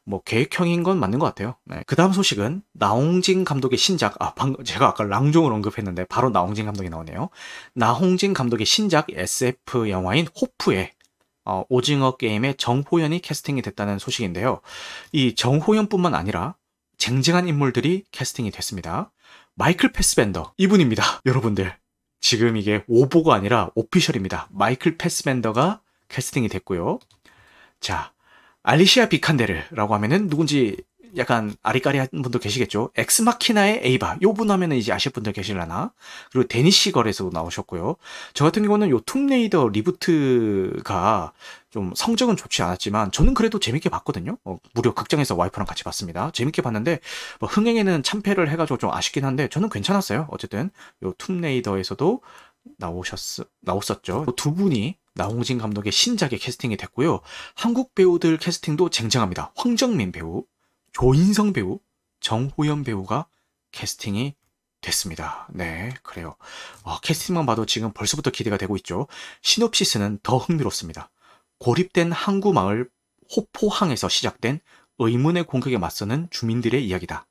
뭐 0.04 0.22
계획형인 0.24 0.84
건 0.84 1.00
맞는 1.00 1.18
것 1.18 1.26
같아요. 1.26 1.56
네. 1.64 1.82
그 1.86 1.96
다음 1.96 2.12
소식은 2.12 2.62
나홍진 2.72 3.44
감독의 3.44 3.76
신작 3.76 4.14
아 4.22 4.32
방금 4.34 4.64
제가 4.64 4.86
아까 4.86 5.04
랑종을 5.04 5.52
언급했는데 5.52 6.04
바로 6.04 6.30
나홍진 6.30 6.66
감독이 6.66 6.88
나오네요. 6.88 7.30
나홍진 7.74 8.32
감독의 8.32 8.64
신작 8.64 9.08
SF 9.10 9.90
영화인 9.90 10.26
호프에 10.40 10.92
어, 11.44 11.64
오징어 11.68 12.16
게임의 12.16 12.56
정호연이 12.56 13.20
캐스팅이 13.20 13.62
됐다는 13.62 13.98
소식인데요. 13.98 14.60
이 15.12 15.34
정호연뿐만 15.34 16.14
아니라 16.14 16.56
쟁쟁한 16.98 17.48
인물들이 17.48 18.04
캐스팅이 18.12 18.50
됐습니다. 18.50 19.12
마이클 19.54 19.92
패스벤더 19.92 20.54
이분입니다. 20.56 21.22
여러분들 21.26 21.76
지금 22.20 22.56
이게 22.56 22.82
오보가 22.88 23.34
아니라 23.34 23.70
official입니다. 23.74 24.48
마이클 24.50 24.96
패스벤더가 24.96 25.82
캐스팅이 26.08 26.48
됐고요. 26.48 26.98
자 27.80 28.12
알리시아 28.62 29.08
비칸데르라고 29.10 29.94
하면은 29.94 30.28
누군지 30.28 30.76
약간 31.16 31.54
아리까리한 31.62 32.08
분도 32.22 32.38
계시겠죠. 32.38 32.90
엑스마키나의 32.96 33.80
에이바. 33.82 34.18
요분 34.22 34.50
하면은 34.50 34.76
이제 34.76 34.92
아실 34.92 35.12
분들 35.12 35.32
계실라나. 35.32 35.92
그리고 36.32 36.48
데니시 36.48 36.92
걸에서 36.92 37.30
나오셨고요. 37.32 37.96
저 38.34 38.44
같은 38.44 38.62
경우는 38.62 38.90
요 38.90 39.00
툼레이더 39.00 39.68
리부트가 39.68 41.32
좀 41.70 41.92
성적은 41.96 42.36
좋지 42.36 42.62
않았지만 42.62 43.10
저는 43.10 43.34
그래도 43.34 43.58
재밌게 43.58 43.88
봤거든요. 43.90 44.38
어, 44.44 44.58
무려 44.74 44.94
극장에서 44.94 45.34
와이프랑 45.34 45.66
같이 45.66 45.82
봤습니다. 45.84 46.30
재밌게 46.32 46.62
봤는데 46.62 47.00
뭐 47.40 47.48
흥행에는 47.48 48.02
참패를 48.02 48.48
해가지고 48.50 48.78
좀 48.78 48.90
아쉽긴 48.92 49.24
한데 49.24 49.48
저는 49.48 49.68
괜찮았어요. 49.68 50.28
어쨌든 50.30 50.70
요 51.02 51.12
툼레이더에서도 51.18 52.20
나오셨 52.78 53.46
나왔었죠. 53.60 54.26
두 54.36 54.54
분이 54.54 54.96
나홍진 55.14 55.58
감독의 55.58 55.92
신작에 55.92 56.30
캐스팅이 56.30 56.76
됐고요. 56.76 57.20
한국 57.54 57.94
배우들 57.94 58.36
캐스팅도 58.36 58.90
쟁쟁합니다. 58.90 59.52
황정민 59.56 60.12
배우, 60.12 60.44
조인성 60.94 61.52
배우, 61.52 61.80
정호연 62.20 62.84
배우가 62.84 63.26
캐스팅이 63.72 64.34
됐습니다. 64.80 65.46
네, 65.50 65.92
그래요. 66.02 66.36
어, 66.82 67.00
캐스팅만 67.00 67.46
봐도 67.46 67.66
지금 67.66 67.92
벌써부터 67.92 68.30
기대가 68.30 68.56
되고 68.56 68.76
있죠. 68.78 69.06
시놉시스는 69.42 70.20
더 70.22 70.38
흥미롭습니다. 70.38 71.10
고립된 71.58 72.12
항구 72.12 72.52
마을 72.52 72.88
호포항에서 73.34 74.08
시작된 74.08 74.60
의문의 74.98 75.44
공격에 75.44 75.78
맞서는 75.78 76.28
주민들의 76.30 76.86
이야기다. 76.86 77.26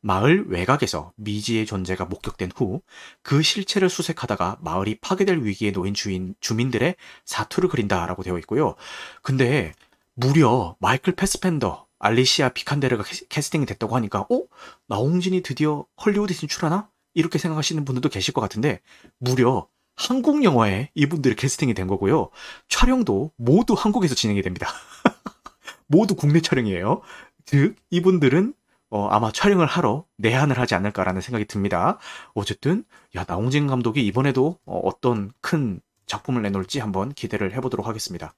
마을 0.00 0.46
외곽에서 0.48 1.12
미지의 1.16 1.66
존재가 1.66 2.04
목격된 2.06 2.52
후 2.54 2.82
그 3.22 3.42
실체를 3.42 3.88
수색하다가 3.90 4.58
마을이 4.60 4.98
파괴될 5.00 5.42
위기에 5.42 5.72
놓인 5.72 5.94
주인, 5.94 6.34
주민들의 6.40 6.96
사투를 7.24 7.68
그린다라고 7.68 8.22
되어 8.22 8.38
있고요. 8.38 8.74
근데 9.22 9.72
무려 10.14 10.76
마이클 10.80 11.14
패스펜더, 11.14 11.85
알리시아 11.98 12.50
비칸데르가 12.50 13.04
캐스팅이 13.28 13.66
됐다고 13.66 13.96
하니까 13.96 14.20
어? 14.20 14.42
나홍진이 14.88 15.42
드디어 15.42 15.86
헐리우드 16.04 16.34
진출하나? 16.34 16.88
이렇게 17.14 17.38
생각하시는 17.38 17.84
분들도 17.84 18.08
계실 18.10 18.34
것 18.34 18.40
같은데 18.42 18.80
무려 19.18 19.68
한국 19.94 20.44
영화에 20.44 20.90
이분들이 20.94 21.34
캐스팅이 21.34 21.72
된 21.72 21.86
거고요. 21.86 22.30
촬영도 22.68 23.32
모두 23.36 23.74
한국에서 23.74 24.14
진행이 24.14 24.42
됩니다. 24.42 24.68
모두 25.88 26.14
국내 26.14 26.40
촬영이에요. 26.40 27.00
즉 27.46 27.76
이분들은 27.90 28.52
어, 28.90 29.08
아마 29.08 29.32
촬영을 29.32 29.66
하러 29.66 30.04
내한을 30.18 30.58
하지 30.58 30.74
않을까라는 30.74 31.20
생각이 31.20 31.46
듭니다. 31.46 31.98
어쨌든 32.34 32.84
야 33.16 33.24
나홍진 33.26 33.66
감독이 33.66 34.04
이번에도 34.06 34.58
어, 34.66 34.78
어떤 34.84 35.32
큰 35.40 35.80
작품을 36.06 36.42
내놓을지 36.42 36.78
한번 36.78 37.12
기대를 37.12 37.54
해보도록 37.54 37.86
하겠습니다. 37.86 38.34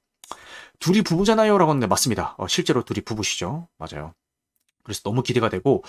둘이 0.79 1.03
부부잖아요 1.03 1.59
라고 1.59 1.71
하는데 1.71 1.87
맞습니다. 1.87 2.35
어, 2.39 2.47
실제로 2.49 2.85
둘이 2.85 3.01
부부시죠. 3.03 3.69
맞아요. 3.79 4.15
그래서 4.83 5.03
너무 5.03 5.23
기대가 5.23 5.49
되고 5.49 5.83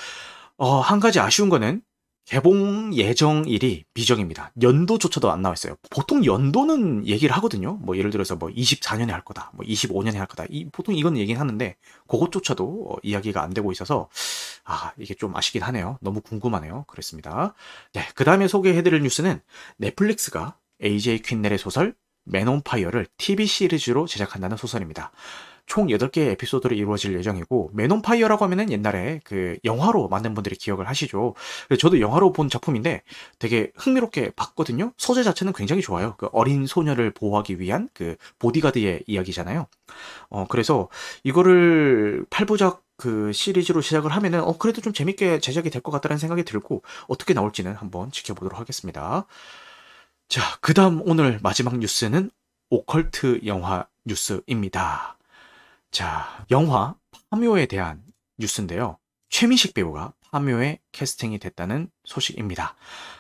어, 0.58 0.80
한 0.80 1.00
가지 1.00 1.20
아쉬운 1.20 1.50
거는 1.50 1.82
개봉 2.30 2.94
예정일이 2.94 3.86
미정입니다. 3.96 4.52
연도조차도 4.62 5.32
안 5.32 5.42
나와 5.42 5.54
있어요. 5.54 5.76
보통 5.90 6.24
연도는 6.24 7.08
얘기를 7.08 7.36
하거든요. 7.38 7.80
뭐 7.82 7.98
예를 7.98 8.12
들어서 8.12 8.36
뭐 8.36 8.50
24년에 8.50 9.10
할 9.10 9.26
거다, 9.26 9.50
뭐 9.56 9.66
25년에 9.66 10.16
할 10.16 10.28
거다. 10.28 10.46
이, 10.48 10.70
보통 10.70 10.94
이건 10.94 11.18
얘기는 11.18 11.40
하는데 11.42 11.76
그것조차도 12.08 12.88
어, 12.88 12.96
이야기가 13.02 13.42
안 13.42 13.52
되고 13.56 13.72
있어서 13.72 14.10
아 14.64 14.92
이게 15.00 15.16
좀 15.16 15.36
아쉽긴 15.36 15.64
하네요. 15.64 15.98
너무 16.02 16.22
궁금하네요. 16.22 16.86
그랬습니다. 16.88 17.56
네, 17.94 18.08
그 18.14 18.24
다음에 18.24 18.48
소개해드릴 18.48 19.02
뉴스는 19.02 19.42
넷플릭스가 19.78 20.56
AJ 20.84 21.24
퀸넬의 21.24 21.58
소설 21.58 21.96
Man 22.30 22.49
on 22.49 22.62
Fire를 22.64 23.08
TV 23.18 23.46
시리즈로 23.46 24.08
제작한다는 24.08 24.58
소식입니다. 24.58 25.12
총 25.66 25.92
8개의 25.92 26.30
에피소드로 26.32 26.76
이루어질 26.76 27.16
예정이고 27.16 27.70
Man 27.74 27.90
on 27.90 28.02
Fire라고 28.02 28.44
하면은 28.46 28.72
옛날에 28.72 29.20
그 29.24 29.58
영화로 29.64 30.08
많은 30.08 30.34
분들이 30.34 30.56
기억을 30.56 30.88
하시죠. 30.90 31.36
저도 31.80 32.00
영화로 32.02 32.32
본 32.32 32.50
작품인데 32.50 33.04
되게 33.38 33.72
흥미롭게 33.76 34.32
봤거든요. 34.36 34.94
소재 34.98 35.22
자체는 35.22 35.54
굉장히 35.54 35.84
좋아요. 35.84 36.16
그 36.18 36.28
어린 36.32 36.66
소녀를 36.66 37.12
보호하기 37.12 37.60
위한 37.60 37.88
그 37.94 38.16
보디가드의 38.40 39.04
이야기잖아요. 39.06 39.68
어 40.30 40.46
그래서 40.50 40.90
이거를 41.24 42.26
8부작 42.30 42.82
그 42.98 43.32
시리즈로 43.32 43.82
시작을 43.82 44.12
하면은 44.12 44.42
어 44.44 44.58
그래도 44.58 44.82
좀 44.82 44.94
재밌게 44.94 45.40
제작이 45.40 45.70
될 45.70 45.82
것 45.82 45.92
같다는 45.92 46.18
생각이 46.18 46.44
들고 46.44 46.84
어떻게 47.08 47.34
나올지는 47.34 47.74
한번 47.74 48.12
지켜보도록 48.12 48.60
하겠습니다. 48.60 49.26
자, 50.30 50.60
그 50.62 50.76
다음 50.76 51.02
오늘 51.06 51.40
마지막 51.42 51.80
뉴스는 51.80 52.30
오컬트 52.70 53.42
영화 53.48 53.88
뉴스입니다. 54.06 55.18
자, 55.90 56.46
영화 56.52 56.94
파묘에 57.32 57.66
대한 57.66 58.04
뉴스인데요. 58.38 59.00
최민식 59.30 59.74
배우가 59.74 60.14
파묘에 60.30 60.82
캐스팅이 60.92 61.40
됐다는 61.40 61.90
소식입니다. 62.10 62.76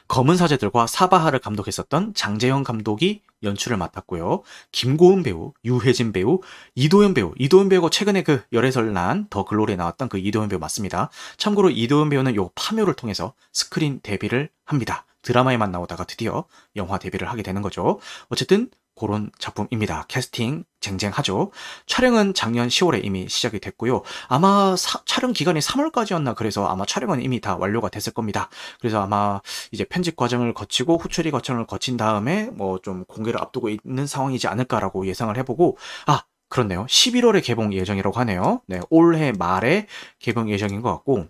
검은 0.07 0.37
사제들과 0.37 0.87
사바하를 0.87 1.39
감독했었던 1.39 2.15
장재현 2.15 2.63
감독이 2.63 3.21
연출을 3.43 3.77
맡았고요. 3.77 4.41
김고은 4.71 5.21
배우, 5.23 5.53
유해진 5.63 6.11
배우, 6.11 6.41
이도현 6.73 7.13
배우, 7.13 7.33
이도현 7.37 7.69
배우가 7.69 7.89
최근에 7.89 8.23
그 8.23 8.41
열애설 8.51 8.91
난 8.91 9.27
더 9.29 9.45
글로리에 9.45 9.75
나왔던 9.75 10.09
그 10.09 10.17
이도현 10.17 10.49
배우 10.49 10.59
맞습니다. 10.59 11.09
참고로 11.37 11.69
이도현 11.69 12.09
배우는 12.09 12.35
요 12.35 12.49
파묘를 12.55 12.95
통해서 12.95 13.33
스크린 13.53 13.99
데뷔를 14.01 14.49
합니다. 14.65 15.05
드라마에만 15.21 15.71
나오다가 15.71 16.05
드디어 16.05 16.45
영화 16.75 16.97
데뷔를 16.97 17.29
하게 17.29 17.43
되는 17.43 17.61
거죠. 17.61 17.99
어쨌든 18.29 18.69
그런 18.99 19.31
작품입니다. 19.37 20.05
캐스팅 20.07 20.63
쟁쟁하죠. 20.81 21.51
촬영은 21.87 22.33
작년 22.33 22.67
10월에 22.67 23.03
이미 23.05 23.27
시작이 23.29 23.59
됐고요. 23.59 24.01
아마 24.27 24.75
사, 24.75 25.01
촬영 25.05 25.31
기간이 25.33 25.59
3월까지였나 25.59 26.35
그래서 26.35 26.65
아마 26.67 26.85
촬영은 26.85 27.21
이미 27.21 27.39
다 27.41 27.55
완료가 27.55 27.89
됐을 27.89 28.13
겁니다. 28.13 28.49
그래서 28.79 29.01
아마 29.01 29.41
이제 29.71 29.83
편집 29.83 30.15
과정을 30.15 30.53
거치고 30.53 30.97
후처리 30.97 31.31
과정을 31.31 31.65
거친 31.67 31.97
다음에 31.97 32.49
뭐 32.51 32.79
좀 32.81 33.05
공개를 33.05 33.39
앞두고 33.41 33.69
있는 33.69 34.07
상황이지 34.07 34.47
않을까라고 34.47 35.05
예상을 35.07 35.35
해보고 35.37 35.77
아 36.07 36.23
그렇네요. 36.49 36.85
11월에 36.87 37.43
개봉 37.43 37.73
예정이라고 37.73 38.17
하네요. 38.19 38.61
네, 38.67 38.79
올해 38.89 39.31
말에 39.31 39.87
개봉 40.19 40.49
예정인 40.49 40.81
것 40.81 40.91
같고 40.91 41.27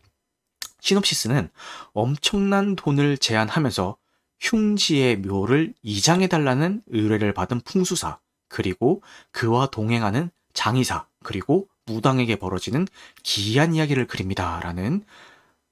시놉시스는 0.81 1.49
엄청난 1.93 2.75
돈을 2.75 3.17
제안하면서 3.17 3.97
흉지의 4.41 5.17
묘를 5.17 5.73
이장해달라는 5.83 6.81
의뢰를 6.87 7.33
받은 7.33 7.61
풍수사, 7.61 8.19
그리고 8.47 9.01
그와 9.31 9.67
동행하는 9.67 10.31
장의사, 10.53 11.07
그리고 11.23 11.67
무당에게 11.85 12.37
벌어지는 12.37 12.87
기이한 13.23 13.73
이야기를 13.73 14.07
그립니다. 14.07 14.59
라는 14.61 15.03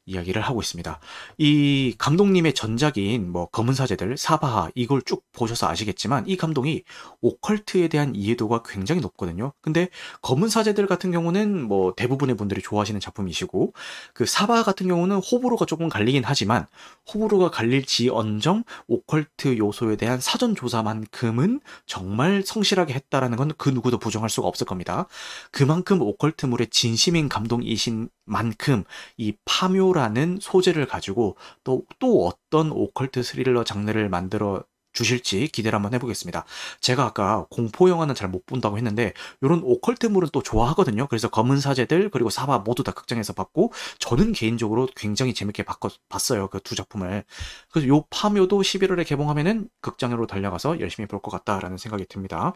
이야기를 0.08 0.42
하고 0.42 0.62
있습니다. 0.62 1.00
이 1.38 1.96
감독님의 1.98 2.54
전작인 2.54 3.32
뭐 3.32 3.48
검은 3.48 3.74
사제들, 3.74 4.18
사바하 4.18 4.70
이걸 4.76 5.02
쭉 5.02 5.24
보셔서 5.34 5.68
아시겠지만 5.68 6.28
이 6.28 6.38
감독이 6.38 6.84
오컬트에 7.22 7.90
대한 7.90 8.16
이해도가 8.16 8.64
굉장히 8.66 9.02
높거든요. 9.02 9.54
근데 9.62 9.90
검은 10.22 10.50
사제들 10.50 10.88
같은 10.88 11.12
경우는 11.12 11.64
뭐 11.64 11.94
대부분의 11.96 12.38
분들이 12.38 12.62
좋아하시는 12.62 13.00
작품이시고 13.00 13.74
그 14.14 14.26
사바하 14.26 14.64
같은 14.64 14.88
경우는 14.88 15.18
호불호가 15.18 15.66
조금 15.66 15.90
갈리긴 15.90 16.24
하지만 16.26 16.66
호불호가 17.14 17.52
갈릴지언정 17.52 18.64
오컬트 18.88 19.58
요소에 19.58 19.98
대한 19.98 20.20
사전 20.20 20.56
조사만큼은 20.56 21.60
정말 21.86 22.44
성실하게 22.46 22.94
했다라는 22.94 23.38
건 23.38 23.48
그 23.58 23.70
누구도 23.70 23.98
부정할 23.98 24.30
수가 24.30 24.48
없을 24.48 24.66
겁니다. 24.66 25.08
그만큼 25.52 26.02
오컬트물의 26.02 26.68
진심인 26.68 27.30
감독이신 27.30 28.10
만큼 28.26 28.84
이 29.18 29.34
파묘 29.46 29.94
라는 29.98 30.38
소재를 30.42 30.86
가지고 30.88 31.38
또, 31.64 31.84
또 32.00 32.26
어떤 32.28 32.72
오컬트 32.72 33.24
스릴러 33.24 33.64
장르를 33.64 34.10
만들어 34.10 34.64
주실지 34.94 35.50
기대를 35.50 35.76
한번 35.76 35.94
해보겠습니다. 35.94 36.44
제가 36.82 37.06
아까 37.06 37.46
공포 37.52 37.88
영화는 37.90 38.16
잘 38.16 38.30
못 38.30 38.46
본다고 38.48 38.78
했는데 38.78 39.14
이런 39.42 39.62
오컬트물은 39.64 40.30
또 40.34 40.42
좋아하거든요. 40.42 41.06
그래서 41.08 41.30
검은 41.30 41.60
사제들 41.60 42.10
그리고 42.10 42.30
사바 42.32 42.60
모두 42.60 42.84
다 42.84 42.92
극장에서 42.94 43.34
봤고 43.34 43.74
저는 44.00 44.34
개인적으로 44.34 44.88
굉장히 44.96 45.34
재밌게 45.36 45.64
바꿔, 45.64 45.90
봤어요. 46.10 46.48
그 46.50 46.60
두 46.62 46.76
작품을. 46.76 47.24
그래서 47.72 47.88
요 47.90 48.04
파묘도 48.10 48.62
11월에 48.64 49.06
개봉하면은 49.06 49.70
극장으로 49.82 50.26
달려가서 50.28 50.80
열심히 50.80 51.08
볼 51.08 51.18
것 51.22 51.32
같다라는 51.32 51.78
생각이 51.78 52.06
듭니다. 52.08 52.54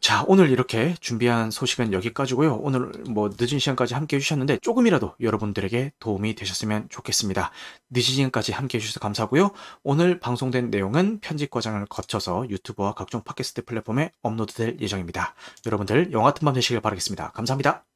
자, 0.00 0.24
오늘 0.28 0.50
이렇게 0.50 0.94
준비한 1.00 1.50
소식은 1.50 1.92
여기까지고요. 1.92 2.54
오늘 2.62 2.92
뭐 3.08 3.30
늦은 3.38 3.58
시간까지 3.58 3.94
함께 3.94 4.16
해주셨는데 4.16 4.58
조금이라도 4.58 5.14
여러분들에게 5.20 5.92
도움이 5.98 6.34
되셨으면 6.36 6.88
좋겠습니다. 6.88 7.50
늦은 7.90 8.02
시간까지 8.02 8.52
함께 8.52 8.78
해주셔서 8.78 9.00
감사하고요. 9.00 9.50
오늘 9.82 10.20
방송된 10.20 10.70
내용은 10.70 11.18
편집 11.20 11.50
과정을 11.50 11.86
거쳐서 11.86 12.48
유튜브와 12.48 12.94
각종 12.94 13.22
팟캐스트 13.24 13.64
플랫폼에 13.64 14.12
업로드될 14.22 14.78
예정입니다. 14.80 15.34
여러분들 15.66 16.12
영화 16.12 16.28
같은 16.28 16.44
밤 16.44 16.54
되시길 16.54 16.80
바라겠습니다. 16.80 17.32
감사합니다. 17.32 17.87